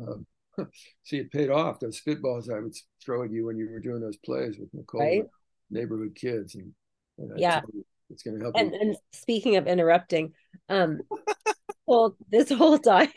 um, 0.00 0.26
see, 1.04 1.18
it 1.18 1.32
paid 1.32 1.50
off. 1.50 1.80
Those 1.80 2.00
spitballs 2.00 2.52
I 2.52 2.60
would 2.60 2.74
throw 3.04 3.24
at 3.24 3.32
you 3.32 3.46
when 3.46 3.56
you 3.56 3.68
were 3.70 3.80
doing 3.80 4.00
those 4.00 4.18
plays 4.18 4.58
with 4.58 4.68
Nicole, 4.72 5.00
right? 5.00 5.24
neighborhood 5.70 6.14
kids, 6.14 6.54
and 6.54 6.72
yeah 7.36 7.60
it's 8.10 8.22
going 8.22 8.36
to 8.36 8.42
help 8.42 8.56
and, 8.56 8.74
and 8.74 8.96
speaking 9.12 9.56
of 9.56 9.66
interrupting 9.66 10.32
um 10.68 11.00
well 11.86 12.16
this 12.30 12.50
whole 12.50 12.78
time 12.78 13.08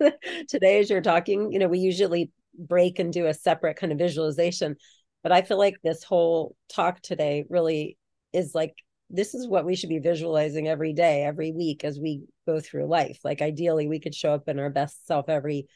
today 0.48 0.80
as 0.80 0.90
you're 0.90 1.00
talking 1.00 1.52
you 1.52 1.58
know 1.58 1.68
we 1.68 1.78
usually 1.78 2.30
break 2.58 2.98
and 2.98 3.12
do 3.12 3.26
a 3.26 3.34
separate 3.34 3.76
kind 3.76 3.92
of 3.92 3.98
visualization 3.98 4.76
but 5.22 5.32
i 5.32 5.42
feel 5.42 5.58
like 5.58 5.76
this 5.82 6.02
whole 6.02 6.56
talk 6.68 7.00
today 7.00 7.44
really 7.48 7.96
is 8.32 8.54
like 8.54 8.74
this 9.10 9.34
is 9.34 9.46
what 9.46 9.64
we 9.64 9.74
should 9.74 9.88
be 9.88 9.98
visualizing 9.98 10.68
every 10.68 10.92
day 10.92 11.24
every 11.24 11.52
week 11.52 11.84
as 11.84 11.98
we 11.98 12.24
go 12.46 12.60
through 12.60 12.86
life. 12.86 13.20
Like 13.24 13.40
ideally 13.42 13.88
we 13.88 14.00
could 14.00 14.14
show 14.14 14.34
up 14.34 14.48
in 14.48 14.58
our 14.58 14.70
best 14.70 15.06
self 15.06 15.28
every 15.28 15.66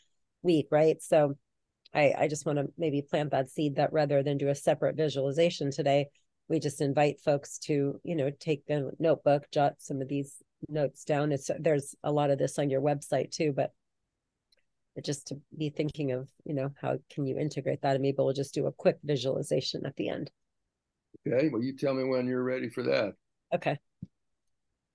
week 0.43 0.69
right? 0.71 1.03
So 1.03 1.37
i 1.95 2.15
i 2.19 2.29
just 2.29 2.47
want 2.47 2.59
to 2.59 2.67
maybe 2.79 3.03
plant 3.03 3.31
that 3.33 3.51
seed 3.51 3.77
that 3.77 3.93
rather 3.93 4.23
than 4.23 4.39
do 4.39 4.49
a 4.49 4.55
separate 4.55 4.97
visualization 4.97 5.71
today 5.71 6.07
we 6.49 6.59
just 6.59 6.81
invite 6.81 7.21
folks 7.21 7.59
to 7.59 8.01
you 8.05 8.17
know 8.17 8.31
take 8.41 8.63
a 8.69 8.91
notebook 8.99 9.45
jot 9.51 9.75
some 9.79 10.01
of 10.01 10.09
these 10.09 10.43
notes 10.69 11.05
down. 11.05 11.33
It's 11.33 11.51
there's 11.59 11.95
a 12.05 12.13
lot 12.13 12.31
of 12.31 12.39
this 12.39 12.59
on 12.59 12.71
your 12.71 12.81
website 12.81 13.31
too 13.31 13.53
but 13.55 13.73
just 15.03 15.29
to 15.29 15.37
be 15.57 15.71
thinking 15.71 16.13
of 16.13 16.29
you 16.45 16.55
know 16.55 16.71
how 16.81 16.99
can 17.11 17.27
you 17.27 17.39
integrate 17.39 17.83
that? 17.83 17.95
And 17.95 18.03
maybe 18.03 18.17
we'll 18.19 18.33
just 18.33 18.55
do 18.55 18.67
a 18.67 18.73
quick 18.73 18.99
visualization 19.03 19.87
at 19.87 19.97
the 19.97 20.09
end. 20.09 20.31
Okay 21.27 21.49
well 21.49 21.63
you 21.63 21.77
tell 21.77 21.95
me 21.95 22.05
when 22.05 22.27
you're 22.27 22.45
ready 22.45 22.69
for 22.69 22.83
that 22.83 23.15
okay 23.55 23.79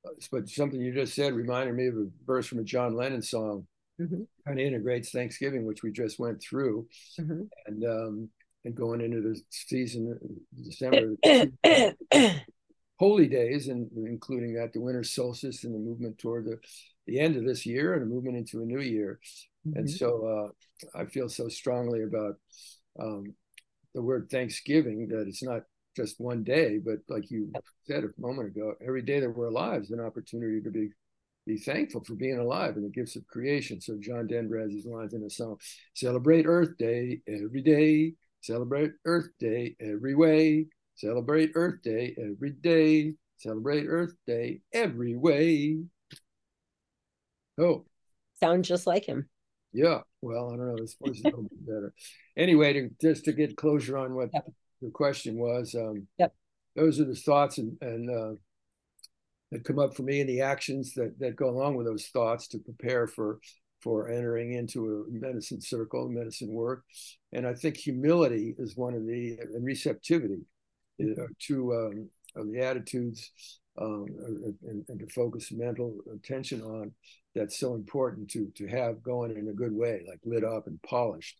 uh, 0.06 0.12
but 0.32 0.48
something 0.50 0.80
you 0.80 0.94
just 0.94 1.14
said 1.14 1.34
reminded 1.34 1.76
me 1.76 1.88
of 1.88 1.96
a 1.96 2.08
verse 2.26 2.48
from 2.48 2.60
a 2.60 2.64
john 2.64 2.96
lennon 2.96 3.22
song 3.22 3.66
mm-hmm. 4.00 4.22
kind 4.46 4.60
of 4.60 4.66
integrates 4.66 5.12
thanksgiving 5.12 5.66
which 5.66 5.84
we 5.84 5.92
just 5.92 6.20
went 6.20 6.42
through 6.42 6.88
mm-hmm. 7.20 7.42
and 7.66 7.84
um 7.86 8.30
and 8.66 8.76
going 8.76 9.02
into 9.02 9.22
the 9.22 9.40
season 9.50 10.20
December 10.62 11.16
holy 13.00 13.28
days 13.28 13.70
and 13.70 13.90
including 13.96 14.56
that 14.56 14.74
the 14.74 14.82
winter 14.82 15.04
solstice 15.04 15.64
and 15.64 15.74
the 15.74 15.80
movement 15.80 16.18
toward 16.18 16.46
the, 16.46 16.60
the 17.06 17.20
end 17.20 17.38
of 17.38 17.46
this 17.46 17.66
year 17.66 17.94
and 17.94 18.04
a 18.04 18.06
movement 18.06 18.36
into 18.36 18.62
a 18.62 18.66
new 18.66 18.82
year 18.82 19.20
mm-hmm. 19.66 19.80
and 19.80 19.90
so 19.90 20.54
uh, 20.94 21.00
I 21.00 21.06
feel 21.06 21.30
so 21.30 21.48
strongly 21.48 22.04
about 22.04 22.36
um, 23.00 23.36
the 23.94 24.02
word 24.02 24.30
Thanksgiving 24.30 25.08
that 25.10 25.28
it's 25.28 25.44
not 25.44 25.64
just 25.98 26.20
one 26.20 26.44
day 26.44 26.78
but 26.78 27.00
like 27.10 27.30
you 27.30 27.52
said 27.86 28.04
a 28.04 28.22
moment 28.22 28.48
ago 28.48 28.74
every 28.86 29.02
day 29.02 29.20
that 29.20 29.30
we're 29.30 29.48
alive 29.48 29.82
is 29.82 29.92
an 29.92 30.00
opportunity 30.00 30.62
to 30.62 30.70
be 30.70 30.90
be 31.46 31.58
thankful 31.58 32.04
for 32.04 32.14
being 32.14 32.40
alive 32.40 32.76
and 32.76 32.84
the 32.84 32.90
gifts 32.90 33.16
of 33.16 33.26
creation. 33.26 33.80
So 33.80 33.96
John 34.02 34.28
Denver 34.28 34.60
has 34.60 34.70
these 34.70 34.86
lines 34.86 35.14
in 35.14 35.24
a 35.24 35.30
song: 35.30 35.56
"Celebrate 35.94 36.46
Earth 36.46 36.78
Day 36.78 37.22
every 37.26 37.62
day, 37.62 38.16
Celebrate 38.42 38.92
Earth 39.06 39.30
Day 39.40 39.76
every 39.80 40.16
way. 40.16 40.68
Celebrate 40.96 41.52
Earth 41.56 41.82
Day 41.84 42.16
every 42.18 42.52
day. 42.52 43.14
Celebrate 43.38 43.86
Earth 43.88 44.16
Day 44.26 44.62
every 44.74 45.16
way. 45.16 45.80
Oh. 47.58 47.86
Sounds 48.40 48.68
just 48.68 48.88
like 48.88 49.06
him. 49.06 49.28
Yeah. 49.74 50.02
Well, 50.22 50.54
I 50.54 50.58
don't 50.58 50.68
know. 50.68 50.76
It's 50.82 50.96
a 51.02 51.24
little 51.26 51.44
bit 51.44 51.66
better. 51.66 51.94
Anyway, 52.36 52.74
to, 52.74 52.90
just 53.02 53.26
to 53.26 53.34
get 53.34 53.58
closure 53.58 53.98
on 53.98 54.16
what 54.16 54.30
yep. 54.34 54.46
The 54.82 54.90
question 54.90 55.38
was. 55.38 55.76
Um, 55.76 56.08
yep. 56.18 56.34
Those 56.76 57.00
are 57.00 57.06
the 57.06 57.16
thoughts 57.16 57.58
and, 57.58 57.76
and 57.82 58.10
uh, 58.10 58.36
that 59.52 59.64
come 59.64 59.80
up 59.80 59.96
for 59.96 60.04
me 60.04 60.20
and 60.20 60.30
the 60.30 60.42
actions 60.42 60.94
that, 60.94 61.18
that 61.20 61.36
go 61.36 61.50
along 61.50 61.76
with 61.76 61.88
those 61.88 62.08
thoughts 62.08 62.48
to 62.50 62.60
prepare 62.60 63.08
for 63.08 63.40
for 63.82 64.10
entering 64.10 64.54
into 64.54 65.06
a 65.08 65.12
medicine 65.12 65.62
circle, 65.62 66.10
medicine 66.10 66.50
work. 66.50 66.84
And 67.32 67.46
I 67.46 67.54
think 67.54 67.78
humility 67.78 68.56
is 68.58 68.76
one 68.76 68.96
of 68.96 69.06
the 69.06 69.38
and 69.40 69.64
receptivity 69.64 70.42
are 71.00 71.30
two 71.40 71.74
um, 71.74 72.10
of 72.36 72.52
the 72.52 72.60
attitudes 72.60 73.32
um, 73.80 74.08
and, 74.64 74.84
and, 74.88 75.00
to 75.00 75.08
focus 75.08 75.52
mental 75.52 76.00
attention 76.14 76.64
on 76.64 76.92
that's 77.36 77.60
so 77.60 77.76
important 77.76 78.30
to 78.32 78.52
to 78.56 78.68
have 78.68 79.04
going 79.04 79.38
in 79.38 79.48
a 79.50 79.54
good 79.54 79.74
way, 79.74 80.04
like 80.08 80.20
lit 80.26 80.44
up 80.44 80.66
and 80.66 80.82
polished. 80.82 81.38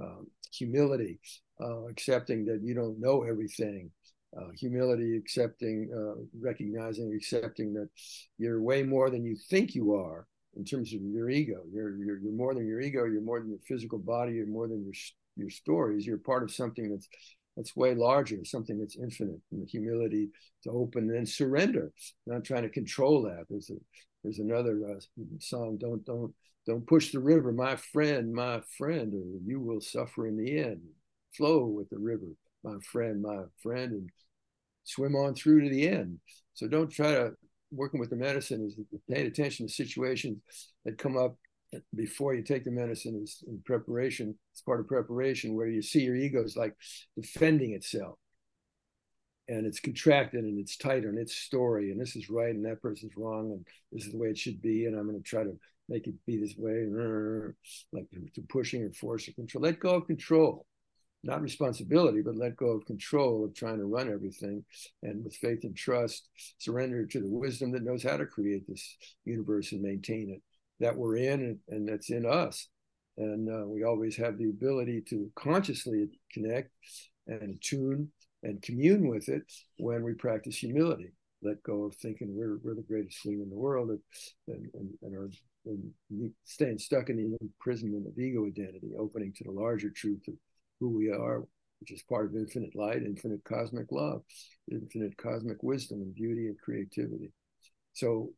Um, 0.00 0.28
humility, 0.52 1.18
uh, 1.62 1.86
accepting 1.86 2.44
that 2.46 2.60
you 2.62 2.74
don't 2.74 3.00
know 3.00 3.22
everything. 3.22 3.90
Uh, 4.34 4.48
humility, 4.56 5.14
accepting, 5.16 5.90
uh, 5.94 6.22
recognizing, 6.40 7.12
accepting 7.14 7.74
that 7.74 7.88
you're 8.38 8.62
way 8.62 8.82
more 8.82 9.10
than 9.10 9.24
you 9.24 9.36
think 9.50 9.74
you 9.74 9.94
are 9.94 10.26
in 10.56 10.64
terms 10.64 10.94
of 10.94 11.02
your 11.02 11.28
ego. 11.28 11.62
You're, 11.70 11.96
you're 11.96 12.18
you're 12.18 12.32
more 12.32 12.54
than 12.54 12.66
your 12.66 12.80
ego. 12.80 13.04
You're 13.04 13.20
more 13.20 13.40
than 13.40 13.50
your 13.50 13.58
physical 13.66 13.98
body. 13.98 14.32
You're 14.32 14.46
more 14.46 14.68
than 14.68 14.82
your 14.84 14.94
your 15.36 15.50
stories. 15.50 16.06
You're 16.06 16.18
part 16.18 16.42
of 16.42 16.50
something 16.50 16.90
that's 16.90 17.08
that's 17.56 17.76
way 17.76 17.94
larger, 17.94 18.44
something 18.44 18.78
that's 18.78 18.96
infinite. 18.96 19.40
And 19.50 19.62
the 19.62 19.66
humility 19.66 20.30
to 20.64 20.70
open 20.70 21.14
and 21.14 21.28
surrender, 21.28 21.92
not 22.26 22.44
trying 22.44 22.62
to 22.62 22.70
control 22.70 23.22
that. 23.24 23.44
There's 23.50 23.70
a 23.70 23.76
there's 24.22 24.38
another 24.38 24.80
uh, 24.96 25.24
song. 25.40 25.76
Don't 25.78 26.04
don't 26.06 26.32
don't 26.66 26.86
push 26.86 27.12
the 27.12 27.20
river, 27.20 27.52
my 27.52 27.76
friend, 27.76 28.32
my 28.32 28.62
friend, 28.78 29.12
or 29.14 29.40
you 29.44 29.60
will 29.60 29.80
suffer 29.80 30.26
in 30.26 30.36
the 30.36 30.58
end. 30.58 30.80
Flow 31.36 31.66
with 31.66 31.88
the 31.90 31.98
river, 31.98 32.26
my 32.62 32.76
friend, 32.90 33.22
my 33.22 33.44
friend, 33.62 33.92
and 33.92 34.10
swim 34.84 35.14
on 35.16 35.34
through 35.34 35.62
to 35.62 35.70
the 35.70 35.88
end. 35.88 36.18
So 36.54 36.68
don't 36.68 36.90
try 36.90 37.12
to 37.12 37.32
working 37.70 37.98
with 38.00 38.10
the 38.10 38.16
medicine 38.16 38.66
is 38.66 38.76
paying 39.10 39.26
attention 39.26 39.66
to 39.66 39.72
situations 39.72 40.38
that 40.84 40.98
come 40.98 41.16
up 41.16 41.36
before 41.94 42.34
you 42.34 42.42
take 42.42 42.64
the 42.64 42.70
medicine 42.70 43.18
is 43.22 43.42
in 43.46 43.58
preparation. 43.64 44.36
It's 44.52 44.60
part 44.60 44.80
of 44.80 44.88
preparation 44.88 45.54
where 45.54 45.68
you 45.68 45.80
see 45.80 46.02
your 46.02 46.16
ego 46.16 46.44
is 46.44 46.56
like 46.56 46.76
defending 47.16 47.72
itself. 47.72 48.18
And 49.48 49.66
it's 49.66 49.80
contracted 49.80 50.44
and 50.44 50.60
it's 50.60 50.76
tight 50.76 51.06
on 51.06 51.18
its 51.18 51.34
story, 51.34 51.90
and 51.90 52.00
this 52.00 52.14
is 52.14 52.30
right, 52.30 52.54
and 52.54 52.64
that 52.64 52.82
person's 52.82 53.16
wrong, 53.16 53.52
and 53.52 53.66
this 53.90 54.04
is 54.06 54.12
the 54.12 54.18
way 54.18 54.28
it 54.28 54.38
should 54.38 54.62
be, 54.62 54.84
and 54.86 54.96
I'm 54.96 55.08
going 55.08 55.20
to 55.20 55.28
try 55.28 55.42
to 55.42 55.58
make 55.88 56.06
it 56.06 56.14
be 56.26 56.36
this 56.36 56.54
way, 56.56 56.86
like 57.92 58.06
to 58.34 58.42
pushing 58.48 58.82
or 58.84 58.92
forcing 58.92 59.34
control. 59.34 59.64
Let 59.64 59.80
go 59.80 59.94
of 59.96 60.06
control 60.06 60.66
not 61.22 61.42
responsibility, 61.42 62.20
but 62.20 62.36
let 62.36 62.56
go 62.56 62.70
of 62.70 62.86
control 62.86 63.44
of 63.44 63.54
trying 63.54 63.78
to 63.78 63.84
run 63.84 64.10
everything. 64.12 64.64
And 65.02 65.24
with 65.24 65.36
faith 65.36 65.60
and 65.62 65.76
trust, 65.76 66.28
surrender 66.58 67.06
to 67.06 67.20
the 67.20 67.28
wisdom 67.28 67.72
that 67.72 67.84
knows 67.84 68.02
how 68.02 68.16
to 68.16 68.26
create 68.26 68.66
this 68.66 68.96
universe 69.24 69.72
and 69.72 69.82
maintain 69.82 70.30
it 70.30 70.42
that 70.80 70.96
we're 70.96 71.16
in 71.16 71.40
and, 71.40 71.58
and 71.68 71.88
that's 71.88 72.10
in 72.10 72.26
us. 72.26 72.68
And 73.16 73.48
uh, 73.48 73.66
we 73.68 73.84
always 73.84 74.16
have 74.16 74.38
the 74.38 74.50
ability 74.50 75.02
to 75.10 75.30
consciously 75.36 76.08
connect 76.32 76.70
and 77.26 77.58
tune 77.62 78.08
and 78.42 78.60
commune 78.62 79.06
with 79.06 79.28
it 79.28 79.42
when 79.78 80.02
we 80.02 80.14
practice 80.14 80.56
humility. 80.56 81.12
Let 81.42 81.62
go 81.62 81.84
of 81.84 81.94
thinking 81.96 82.34
we're, 82.34 82.58
we're 82.62 82.74
the 82.74 82.82
greatest 82.82 83.22
thing 83.22 83.40
in 83.42 83.50
the 83.50 83.56
world 83.56 83.90
and, 83.90 84.00
and, 84.48 84.66
and, 84.74 84.90
and 85.02 85.14
are 85.14 85.30
and 85.64 85.92
staying 86.44 86.78
stuck 86.78 87.08
in 87.08 87.16
the 87.16 87.36
imprisonment 87.40 88.06
of 88.06 88.18
ego 88.18 88.46
identity, 88.46 88.90
opening 88.98 89.32
to 89.36 89.44
the 89.44 89.52
larger 89.52 89.90
truth 89.90 90.22
of 90.26 90.34
who 90.82 90.90
we 90.90 91.10
are, 91.10 91.44
which 91.80 91.92
is 91.92 92.02
part 92.02 92.26
of 92.26 92.34
infinite 92.34 92.74
light, 92.74 93.02
infinite 93.04 93.44
cosmic 93.44 93.92
love, 93.92 94.22
infinite 94.70 95.16
cosmic 95.16 95.62
wisdom 95.62 96.02
and 96.02 96.12
beauty 96.12 96.48
and 96.48 96.58
creativity. 96.60 97.30
So 97.92 98.30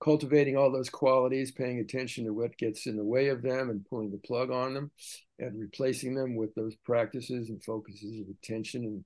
cultivating 0.00 0.56
all 0.56 0.70
those 0.70 0.90
qualities, 0.90 1.50
paying 1.50 1.80
attention 1.80 2.24
to 2.24 2.32
what 2.32 2.56
gets 2.56 2.86
in 2.86 2.96
the 2.96 3.04
way 3.04 3.28
of 3.28 3.42
them 3.42 3.70
and 3.70 3.84
pulling 3.88 4.12
the 4.12 4.18
plug 4.18 4.52
on 4.52 4.74
them 4.74 4.90
and 5.40 5.58
replacing 5.58 6.14
them 6.14 6.36
with 6.36 6.54
those 6.54 6.76
practices 6.84 7.50
and 7.50 7.62
focuses 7.64 8.20
of 8.20 8.26
attention 8.28 8.84
and, 8.84 9.04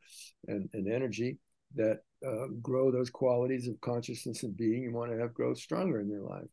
and, 0.54 0.68
and 0.74 0.92
energy 0.92 1.38
that 1.74 2.00
uh, 2.26 2.46
grow 2.60 2.90
those 2.90 3.10
qualities 3.10 3.68
of 3.68 3.80
consciousness 3.80 4.42
and 4.42 4.56
being 4.56 4.82
you 4.82 4.92
want 4.92 5.10
to 5.10 5.18
have 5.18 5.34
grow 5.34 5.54
stronger 5.54 6.00
in 6.00 6.10
their 6.10 6.22
life. 6.22 6.48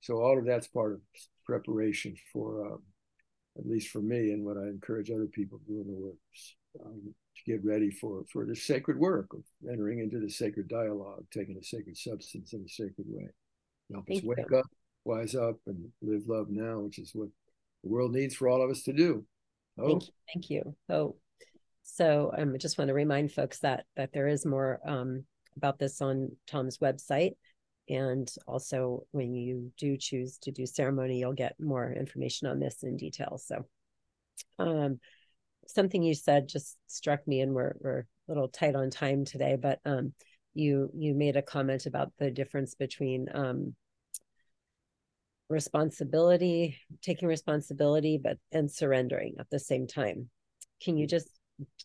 So 0.00 0.14
all 0.22 0.38
of 0.38 0.46
that's 0.46 0.68
part 0.68 0.92
of 0.92 1.00
preparation 1.44 2.14
for 2.32 2.66
uh, 2.66 2.76
at 3.58 3.66
least 3.66 3.88
for 3.88 4.00
me, 4.00 4.32
and 4.32 4.44
what 4.44 4.56
I 4.56 4.68
encourage 4.68 5.10
other 5.10 5.26
people 5.26 5.58
to 5.58 5.64
do 5.64 5.80
in 5.80 5.86
the 5.86 6.00
work, 6.00 6.16
um, 6.84 7.14
to 7.36 7.50
get 7.50 7.64
ready 7.64 7.90
for 7.90 8.24
for 8.32 8.46
the 8.46 8.54
sacred 8.54 8.98
work 8.98 9.32
of 9.32 9.42
entering 9.70 10.00
into 10.00 10.20
the 10.20 10.30
sacred 10.30 10.68
dialogue, 10.68 11.24
taking 11.32 11.56
a 11.56 11.64
sacred 11.64 11.96
substance 11.96 12.52
in 12.52 12.64
a 12.64 12.68
sacred 12.68 13.06
way. 13.08 13.28
Help 13.92 14.06
Thank 14.06 14.20
us 14.20 14.24
wake 14.24 14.50
you. 14.50 14.58
up, 14.58 14.66
wise 15.04 15.34
up, 15.34 15.56
and 15.66 15.88
live 16.02 16.22
love 16.26 16.48
now, 16.50 16.80
which 16.80 16.98
is 16.98 17.12
what 17.14 17.28
the 17.82 17.90
world 17.90 18.12
needs 18.12 18.34
for 18.34 18.48
all 18.48 18.62
of 18.62 18.70
us 18.70 18.82
to 18.82 18.92
do. 18.92 19.24
Oh. 19.78 19.86
Thank 19.88 20.02
you. 20.06 20.12
Thank 20.34 20.50
you. 20.50 20.76
Oh, 20.88 21.16
so 21.82 22.32
um, 22.36 22.52
I 22.54 22.58
just 22.58 22.78
want 22.78 22.88
to 22.88 22.94
remind 22.94 23.32
folks 23.32 23.60
that 23.60 23.84
that 23.96 24.12
there 24.12 24.28
is 24.28 24.44
more 24.44 24.80
um, 24.86 25.24
about 25.56 25.78
this 25.78 26.00
on 26.00 26.30
Tom's 26.46 26.78
website. 26.78 27.32
And 27.88 28.30
also, 28.46 29.06
when 29.12 29.34
you 29.34 29.72
do 29.78 29.96
choose 29.96 30.38
to 30.38 30.50
do 30.50 30.66
ceremony, 30.66 31.18
you'll 31.18 31.32
get 31.32 31.58
more 31.58 31.92
information 31.92 32.48
on 32.48 32.58
this 32.58 32.82
in 32.82 32.96
detail. 32.96 33.38
So, 33.42 33.64
um, 34.58 35.00
something 35.66 36.02
you 36.02 36.14
said 36.14 36.48
just 36.48 36.76
struck 36.86 37.26
me, 37.26 37.40
and 37.40 37.54
we're 37.54 37.74
we're 37.80 38.00
a 38.00 38.04
little 38.28 38.48
tight 38.48 38.74
on 38.74 38.90
time 38.90 39.24
today, 39.24 39.56
but 39.60 39.80
um, 39.84 40.12
you 40.54 40.90
you 40.94 41.14
made 41.14 41.36
a 41.36 41.42
comment 41.42 41.86
about 41.86 42.12
the 42.18 42.30
difference 42.30 42.74
between 42.74 43.28
um, 43.32 43.74
responsibility, 45.48 46.78
taking 47.02 47.28
responsibility, 47.28 48.18
but 48.22 48.38
and 48.52 48.70
surrendering 48.70 49.36
at 49.38 49.48
the 49.50 49.58
same 49.58 49.86
time. 49.86 50.28
Can 50.82 50.96
you 50.96 51.06
just 51.06 51.28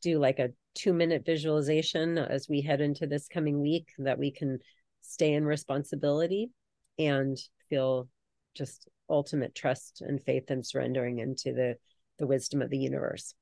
do 0.01 0.19
like 0.19 0.39
a 0.39 0.49
two 0.75 0.93
minute 0.93 1.23
visualization 1.25 2.17
as 2.17 2.47
we 2.49 2.61
head 2.61 2.81
into 2.81 3.07
this 3.07 3.27
coming 3.27 3.61
week 3.61 3.89
that 3.99 4.19
we 4.19 4.31
can 4.31 4.59
stay 5.03 5.33
in 5.33 5.45
responsibility 5.45 6.51
and 6.97 7.37
feel 7.69 8.07
just 8.55 8.87
ultimate 9.09 9.53
trust 9.53 10.01
and 10.01 10.21
faith 10.23 10.49
and 10.49 10.65
surrendering 10.65 11.19
into 11.19 11.53
the 11.53 11.75
the 12.19 12.27
wisdom 12.27 12.61
of 12.61 12.69
the 12.69 12.77
universe. 12.77 13.35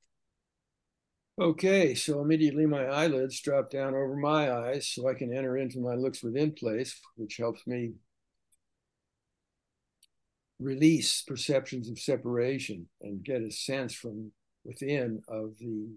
Okay 1.40 1.94
so 1.94 2.20
immediately 2.20 2.66
my 2.66 2.84
eyelids 2.84 3.40
drop 3.40 3.70
down 3.70 3.94
over 3.94 4.16
my 4.16 4.52
eyes 4.52 4.86
so 4.88 5.08
i 5.08 5.14
can 5.14 5.32
enter 5.32 5.56
into 5.56 5.80
my 5.80 5.94
looks 5.94 6.22
within 6.22 6.52
place 6.52 7.00
which 7.16 7.38
helps 7.38 7.66
me 7.66 7.94
release 10.58 11.22
perceptions 11.22 11.88
of 11.90 11.98
separation 11.98 12.86
and 13.00 13.24
get 13.24 13.40
a 13.40 13.50
sense 13.50 13.94
from 13.94 14.30
within 14.64 15.22
of 15.26 15.56
the 15.58 15.88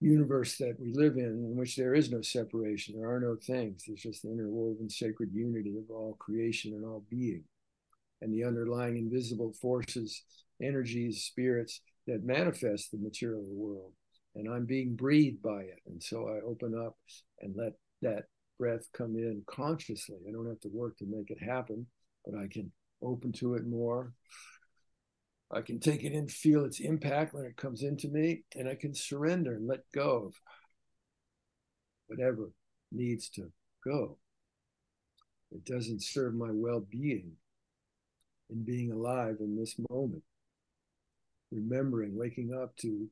universe 0.00 0.56
that 0.58 0.76
we 0.80 0.92
live 0.92 1.16
in, 1.16 1.24
in 1.24 1.56
which 1.56 1.76
there 1.76 1.94
is 1.94 2.10
no 2.10 2.22
separation, 2.22 2.98
there 2.98 3.10
are 3.10 3.20
no 3.20 3.36
things. 3.36 3.84
There's 3.86 4.02
just 4.02 4.22
the 4.22 4.30
interwoven 4.30 4.88
sacred 4.88 5.30
unity 5.32 5.76
of 5.76 5.90
all 5.90 6.16
creation 6.18 6.72
and 6.72 6.84
all 6.84 7.04
being, 7.10 7.44
and 8.22 8.32
the 8.32 8.44
underlying 8.44 8.96
invisible 8.96 9.52
forces, 9.60 10.22
energies, 10.62 11.24
spirits 11.24 11.80
that 12.06 12.24
manifest 12.24 12.90
the 12.90 12.98
material 12.98 13.44
world. 13.46 13.92
And 14.34 14.48
I'm 14.48 14.64
being 14.64 14.94
breathed 14.94 15.42
by 15.42 15.62
it. 15.62 15.80
And 15.86 16.02
so 16.02 16.28
I 16.28 16.46
open 16.46 16.74
up 16.74 16.96
and 17.40 17.54
let 17.56 17.72
that 18.02 18.24
breath 18.58 18.86
come 18.92 19.16
in 19.16 19.42
consciously. 19.46 20.16
I 20.28 20.32
don't 20.32 20.48
have 20.48 20.60
to 20.60 20.68
work 20.68 20.96
to 20.98 21.06
make 21.06 21.30
it 21.30 21.42
happen, 21.42 21.86
but 22.24 22.38
I 22.38 22.46
can 22.46 22.70
open 23.02 23.32
to 23.32 23.54
it 23.54 23.66
more 23.66 24.12
I 25.52 25.62
can 25.62 25.80
take 25.80 26.04
it 26.04 26.12
in, 26.12 26.28
feel 26.28 26.64
its 26.64 26.80
impact 26.80 27.34
when 27.34 27.44
it 27.44 27.56
comes 27.56 27.82
into 27.82 28.08
me, 28.08 28.44
and 28.54 28.68
I 28.68 28.76
can 28.76 28.94
surrender 28.94 29.54
and 29.54 29.66
let 29.66 29.90
go 29.92 30.26
of 30.26 30.34
whatever 32.06 32.50
needs 32.92 33.28
to 33.30 33.50
go. 33.84 34.18
It 35.50 35.64
doesn't 35.64 36.04
serve 36.04 36.34
my 36.34 36.50
well 36.52 36.80
being 36.80 37.32
in 38.50 38.64
being 38.64 38.92
alive 38.92 39.36
in 39.40 39.56
this 39.56 39.76
moment. 39.90 40.22
Remembering, 41.50 42.16
waking 42.16 42.54
up 42.54 42.76
to 42.78 43.08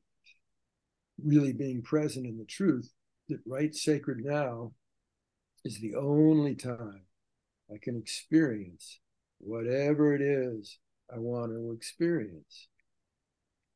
really 1.21 1.51
being 1.51 1.81
present 1.81 2.25
in 2.25 2.37
the 2.37 2.45
truth 2.45 2.89
that 3.27 3.39
right 3.45 3.75
sacred 3.75 4.23
now 4.23 4.71
is 5.65 5.79
the 5.79 5.95
only 5.95 6.55
time 6.55 7.01
I 7.69 7.77
can 7.81 7.97
experience 7.97 8.99
whatever 9.39 10.15
it 10.15 10.21
is 10.21 10.79
I 11.13 11.17
want 11.17 11.51
to 11.51 11.71
experience. 11.71 12.67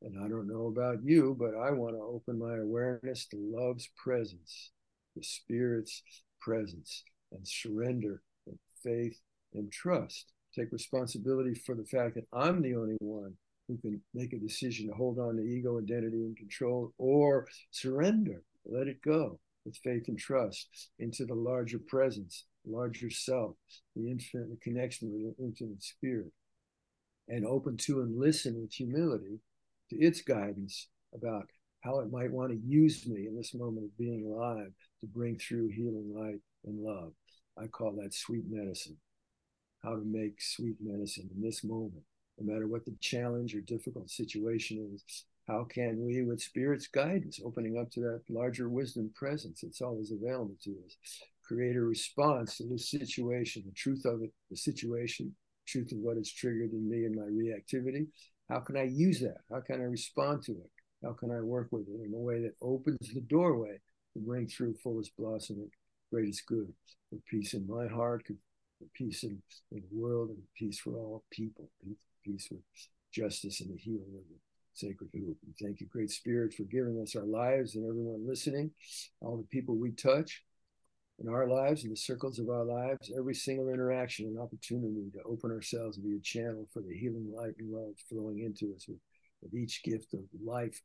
And 0.02 0.24
I 0.24 0.28
don't 0.28 0.48
know 0.48 0.68
about 0.68 1.04
you, 1.04 1.36
but 1.40 1.56
I 1.56 1.72
want 1.72 1.96
to 1.96 2.02
open 2.02 2.38
my 2.38 2.58
awareness 2.58 3.26
to 3.28 3.38
love's 3.38 3.90
presence, 3.96 4.72
the 5.16 5.24
Spirit's 5.24 6.04
presence, 6.42 7.04
and 7.32 7.48
surrender 7.48 8.22
and 8.46 8.60
faith 8.84 9.20
and 9.54 9.72
trust. 9.72 10.34
take 10.56 10.72
responsibility 10.72 11.56
for 11.56 11.74
the 11.74 11.86
fact 11.86 12.16
that 12.16 12.28
I'm 12.32 12.62
the 12.62 12.76
only 12.76 12.98
one 13.00 13.34
who 13.68 13.78
can 13.78 14.02
make 14.14 14.34
a 14.34 14.40
decision 14.40 14.88
to 14.88 14.94
hold 14.94 15.18
on 15.18 15.38
to 15.38 15.42
ego, 15.42 15.80
identity, 15.80 16.24
and 16.26 16.38
control, 16.38 16.94
or 16.98 17.48
surrender, 17.72 18.44
let 18.66 18.88
it 18.88 19.02
go 19.02 19.40
with 19.66 19.78
faith 19.78 20.08
and 20.10 20.20
trust 20.20 20.68
into 21.00 21.26
the 21.26 21.34
larger 21.34 21.80
presence, 21.80 22.46
larger 22.66 23.10
self, 23.10 23.56
the 23.96 24.12
infinite 24.12 24.62
connection 24.62 25.12
with 25.12 25.38
the 25.38 25.44
infinite 25.44 25.82
spirit, 25.82 26.32
and 27.28 27.46
open 27.46 27.78
to 27.78 28.02
and 28.02 28.20
listen 28.20 28.60
with 28.62 28.74
humility 28.74 29.40
to 29.90 29.98
its 29.98 30.22
guidance 30.22 30.88
about 31.14 31.48
how 31.82 32.00
it 32.00 32.12
might 32.12 32.32
want 32.32 32.52
to 32.52 32.60
use 32.66 33.06
me 33.08 33.28
in 33.28 33.36
this 33.36 33.54
moment 33.54 33.86
of 33.86 33.98
being 33.98 34.26
alive 34.26 34.72
to 35.02 35.08
bring 35.08 35.38
through 35.38 35.68
healing 35.68 36.14
light 36.16 36.40
and 36.66 36.80
love. 36.82 37.12
I 37.62 37.68
call 37.68 37.92
that 37.94 38.14
sweet 38.14 38.46
medicine. 38.50 38.98
How 39.84 39.96
to 39.96 40.04
make 40.06 40.42
sweet 40.42 40.78
medicine 40.82 41.30
in 41.36 41.42
this 41.42 41.64
moment, 41.64 42.04
no 42.40 42.52
matter 42.52 42.68
what 42.68 42.86
the 42.86 42.96
challenge 43.02 43.54
or 43.54 43.60
difficult 43.62 44.10
situation 44.10 44.90
is. 44.94 45.26
How 45.46 45.66
can 45.66 46.06
we, 46.06 46.24
with 46.24 46.42
Spirit's 46.42 46.88
guidance, 46.88 47.42
opening 47.44 47.78
up 47.78 47.92
to 47.92 48.00
that 48.00 48.22
larger 48.30 48.70
wisdom 48.70 49.12
presence 49.14 49.60
that's 49.62 49.82
always 49.82 50.14
available 50.14 50.56
to 50.64 50.72
us, 50.86 50.96
create 51.44 51.76
a 51.76 51.82
response 51.82 52.56
to 52.58 52.64
this 52.64 52.90
situation, 52.90 53.64
the 53.66 53.74
truth 53.74 54.06
of 54.06 54.24
it, 54.24 54.32
the 54.50 54.56
situation, 54.56 55.36
truth 55.66 55.92
of 55.92 56.00
what 56.00 56.18
has 56.18 56.32
triggered 56.32 56.72
in 56.72 56.90
me 56.90 57.06
and 57.06 57.16
my 57.16 57.24
reactivity? 57.24 58.08
How 58.50 58.60
can 58.60 58.78
I 58.78 58.84
use 58.84 59.20
that? 59.22 59.38
How 59.52 59.62
can 59.62 59.82
I 59.82 59.86
respond 59.86 60.44
to 60.44 60.52
it? 60.52 60.70
How 61.04 61.14
can 61.14 61.32
I 61.32 61.42
work 61.42 61.70
with 61.72 61.88
it 61.88 62.06
in 62.06 62.14
a 62.14 62.20
way 62.20 62.42
that 62.42 62.56
opens 62.62 63.00
the 63.14 63.22
doorway 63.22 63.80
to 64.14 64.20
bring 64.20 64.48
through 64.48 64.76
fullest 64.84 65.12
blossoming, 65.18 65.70
greatest 66.12 66.46
good, 66.46 66.72
for 67.10 67.18
peace 67.30 67.54
in 67.54 67.68
my 67.68 67.88
heart, 67.88 68.24
for 68.28 68.36
peace 68.94 69.24
in, 69.24 69.42
in 69.72 69.84
the 69.92 70.00
world, 70.00 70.30
and 70.30 70.40
peace 70.58 70.80
for 70.80 70.96
all 70.96 71.24
people, 71.32 71.70
peace 72.24 72.48
with 72.52 72.62
justice 73.12 73.62
and 73.62 73.74
the 73.74 73.78
healing 73.78 74.14
of 74.16 74.24
the 74.30 74.38
sacred 74.74 75.10
hoop. 75.14 75.38
And 75.46 75.56
thank 75.62 75.82
you, 75.82 75.88
Great 75.88 76.12
Spirit, 76.12 76.54
for 76.54 76.64
giving 76.64 77.00
us 77.02 77.16
our 77.16 77.26
lives 77.26 77.76
and 77.76 77.88
everyone 77.88 78.28
listening, 78.28 78.72
all 79.22 79.38
the 79.38 79.44
people 79.44 79.76
we 79.76 79.92
touch 79.92 80.44
in 81.20 81.30
our 81.30 81.48
lives, 81.48 81.84
in 81.84 81.90
the 81.90 81.96
circles 81.96 82.40
of 82.40 82.50
our 82.50 82.66
lives, 82.66 83.12
every 83.18 83.36
single 83.36 83.70
interaction, 83.70 84.26
an 84.26 84.42
opportunity 84.42 85.10
to 85.14 85.22
open 85.24 85.52
ourselves 85.52 85.98
and 85.98 86.06
be 86.06 86.16
a 86.16 86.20
channel 86.20 86.68
for 86.74 86.82
the 86.82 86.98
healing 86.98 87.32
light 87.36 87.54
and 87.60 87.72
love 87.72 87.94
flowing 88.10 88.40
into 88.40 88.74
us 88.76 88.88
with, 88.88 88.98
with 89.42 89.54
each 89.54 89.84
gift 89.84 90.14
of 90.14 90.22
life 90.44 90.82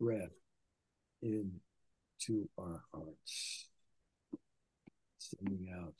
breath 0.00 0.30
into 1.22 2.48
our 2.58 2.82
hearts, 2.92 3.66
sending 5.18 5.68
out 5.76 5.94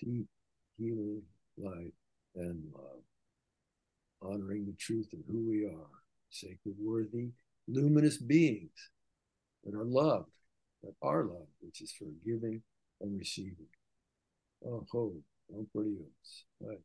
deep 0.00 0.28
healing 0.76 1.22
light 1.56 1.94
and 2.36 2.62
love, 2.72 3.02
honoring 4.22 4.66
the 4.66 4.76
truth 4.78 5.08
of 5.12 5.20
who 5.28 5.48
we 5.48 5.64
are, 5.64 5.90
sacred, 6.30 6.74
worthy, 6.78 7.30
luminous 7.66 8.16
beings 8.16 8.90
that 9.64 9.74
are 9.74 9.84
loved, 9.84 10.37
that 10.82 10.94
our 11.02 11.24
love, 11.24 11.48
which 11.60 11.82
is 11.82 11.92
for 11.92 12.06
giving 12.24 12.62
and 13.00 13.18
receiving. 13.18 13.66
Oh, 14.64 14.86
ho, 14.90 15.12
oh, 15.54 15.66
Right. 16.60 16.78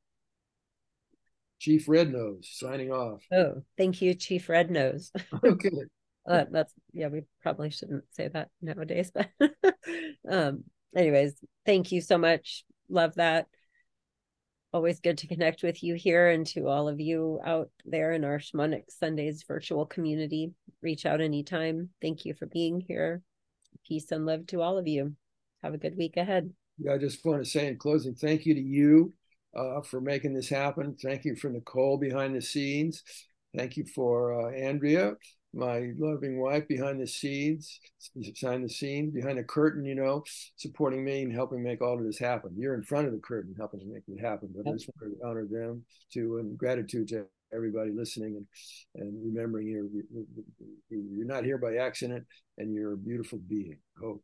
Chief 1.59 1.87
Red 1.87 2.11
Nose 2.11 2.49
signing 2.51 2.91
off. 2.91 3.23
Oh, 3.31 3.63
thank 3.77 4.01
you, 4.01 4.13
Chief 4.13 4.49
Red 4.49 4.69
Nose. 4.69 5.11
okay. 5.43 5.71
Uh, 6.25 6.45
that's 6.49 6.73
yeah, 6.93 7.09
we 7.09 7.23
probably 7.41 7.69
shouldn't 7.69 8.05
say 8.11 8.29
that 8.29 8.47
nowadays, 8.61 9.11
but 9.13 9.29
um, 10.31 10.63
anyways, 10.95 11.33
thank 11.65 11.91
you 11.91 11.99
so 11.99 12.17
much. 12.17 12.63
Love 12.87 13.13
that. 13.15 13.47
Always 14.71 15.01
good 15.01 15.17
to 15.17 15.27
connect 15.27 15.63
with 15.63 15.83
you 15.83 15.95
here 15.95 16.29
and 16.29 16.47
to 16.47 16.69
all 16.69 16.87
of 16.87 17.01
you 17.01 17.41
out 17.45 17.69
there 17.83 18.13
in 18.13 18.23
our 18.23 18.39
Shamanic 18.39 18.83
Sundays 18.87 19.43
virtual 19.45 19.85
community. 19.85 20.53
Reach 20.81 21.05
out 21.05 21.19
anytime. 21.19 21.89
Thank 22.01 22.23
you 22.23 22.33
for 22.33 22.45
being 22.45 22.79
here. 22.79 23.21
Peace 23.87 24.11
and 24.11 24.25
love 24.25 24.47
to 24.47 24.61
all 24.61 24.77
of 24.77 24.87
you. 24.87 25.15
Have 25.61 25.73
a 25.73 25.77
good 25.77 25.97
week 25.97 26.17
ahead. 26.17 26.51
Yeah, 26.77 26.93
I 26.93 26.97
just 26.97 27.23
want 27.25 27.43
to 27.43 27.49
say 27.49 27.67
in 27.67 27.77
closing, 27.77 28.15
thank 28.15 28.45
you 28.45 28.53
to 28.55 28.61
you 28.61 29.13
uh, 29.55 29.81
for 29.81 30.01
making 30.01 30.33
this 30.33 30.49
happen. 30.49 30.95
Thank 31.01 31.25
you 31.25 31.35
for 31.35 31.49
Nicole 31.49 31.97
behind 31.97 32.35
the 32.35 32.41
scenes. 32.41 33.03
Thank 33.55 33.77
you 33.77 33.85
for 33.85 34.33
uh, 34.33 34.51
Andrea, 34.51 35.13
my 35.53 35.91
loving 35.99 36.41
wife 36.41 36.67
behind 36.67 36.99
the 36.99 37.07
scenes, 37.07 37.79
behind 38.41 38.63
the 38.63 38.69
scenes, 38.69 39.13
behind 39.13 39.37
the 39.37 39.43
curtain, 39.43 39.85
you 39.85 39.93
know, 39.93 40.23
supporting 40.55 41.05
me 41.05 41.21
and 41.21 41.31
helping 41.31 41.61
make 41.61 41.81
all 41.81 41.97
of 41.97 42.03
this 42.03 42.17
happen. 42.17 42.55
You're 42.57 42.73
in 42.73 42.83
front 42.83 43.05
of 43.05 43.13
the 43.13 43.19
curtain 43.19 43.53
helping 43.55 43.81
to 43.81 43.85
make 43.85 44.03
it 44.07 44.19
happen. 44.19 44.49
But 44.55 44.67
I 44.67 44.73
just 44.73 44.89
want 44.99 45.13
to 45.13 45.27
honor 45.27 45.45
them 45.45 45.83
too 46.11 46.37
and 46.37 46.57
gratitude 46.57 47.09
to 47.09 47.25
everybody 47.53 47.91
listening 47.91 48.37
and, 48.37 48.45
and 48.95 49.13
remembering 49.23 49.67
you're, 49.67 49.87
you're 50.89 51.25
not 51.25 51.43
here 51.43 51.57
by 51.57 51.77
accident 51.77 52.25
and 52.57 52.73
you're 52.73 52.93
a 52.93 52.97
beautiful 52.97 53.39
being. 53.47 53.77
Hope. 54.01 54.23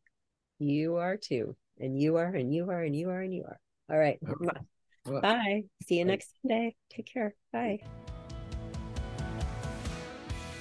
You 0.58 0.96
are 0.96 1.16
too. 1.16 1.56
And 1.78 1.98
you 1.98 2.16
are, 2.16 2.26
and 2.26 2.52
you 2.52 2.68
are, 2.70 2.82
and 2.82 2.94
you 2.94 3.08
are, 3.08 3.20
and 3.20 3.34
you 3.34 3.44
are. 3.44 3.58
All 3.90 3.98
right. 3.98 4.18
Okay. 4.28 5.20
Bye. 5.20 5.64
See 5.82 5.98
you 5.98 6.04
next 6.04 6.30
Sunday. 6.42 6.76
Take 6.94 7.10
care. 7.12 7.34
Bye. 7.52 7.80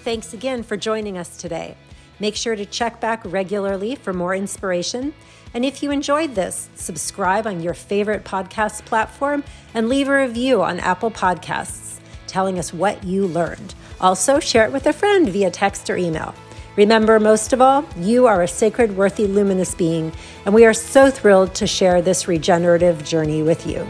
Thanks 0.03 0.33
again 0.33 0.63
for 0.63 0.77
joining 0.77 1.17
us 1.17 1.37
today. 1.37 1.75
Make 2.19 2.35
sure 2.35 2.55
to 2.55 2.65
check 2.65 3.01
back 3.01 3.21
regularly 3.25 3.95
for 3.95 4.13
more 4.13 4.33
inspiration. 4.33 5.13
And 5.53 5.65
if 5.65 5.83
you 5.83 5.91
enjoyed 5.91 6.35
this, 6.35 6.69
subscribe 6.75 7.45
on 7.45 7.61
your 7.61 7.73
favorite 7.73 8.23
podcast 8.23 8.85
platform 8.85 9.43
and 9.73 9.89
leave 9.89 10.07
a 10.07 10.17
review 10.17 10.61
on 10.61 10.79
Apple 10.79 11.11
Podcasts 11.11 11.88
telling 12.29 12.59
us 12.59 12.73
what 12.73 13.03
you 13.03 13.27
learned. 13.27 13.73
Also, 13.99 14.39
share 14.39 14.65
it 14.65 14.71
with 14.71 14.85
a 14.85 14.93
friend 14.93 15.27
via 15.29 15.51
text 15.51 15.89
or 15.89 15.97
email. 15.97 16.33
Remember, 16.75 17.19
most 17.19 17.51
of 17.51 17.61
all, 17.61 17.83
you 17.97 18.27
are 18.27 18.43
a 18.43 18.47
sacred, 18.47 18.95
worthy, 18.95 19.27
luminous 19.27 19.75
being, 19.75 20.13
and 20.45 20.53
we 20.53 20.65
are 20.65 20.73
so 20.73 21.09
thrilled 21.09 21.53
to 21.55 21.67
share 21.67 22.01
this 22.01 22.27
regenerative 22.27 23.03
journey 23.03 23.43
with 23.43 23.67
you. 23.67 23.85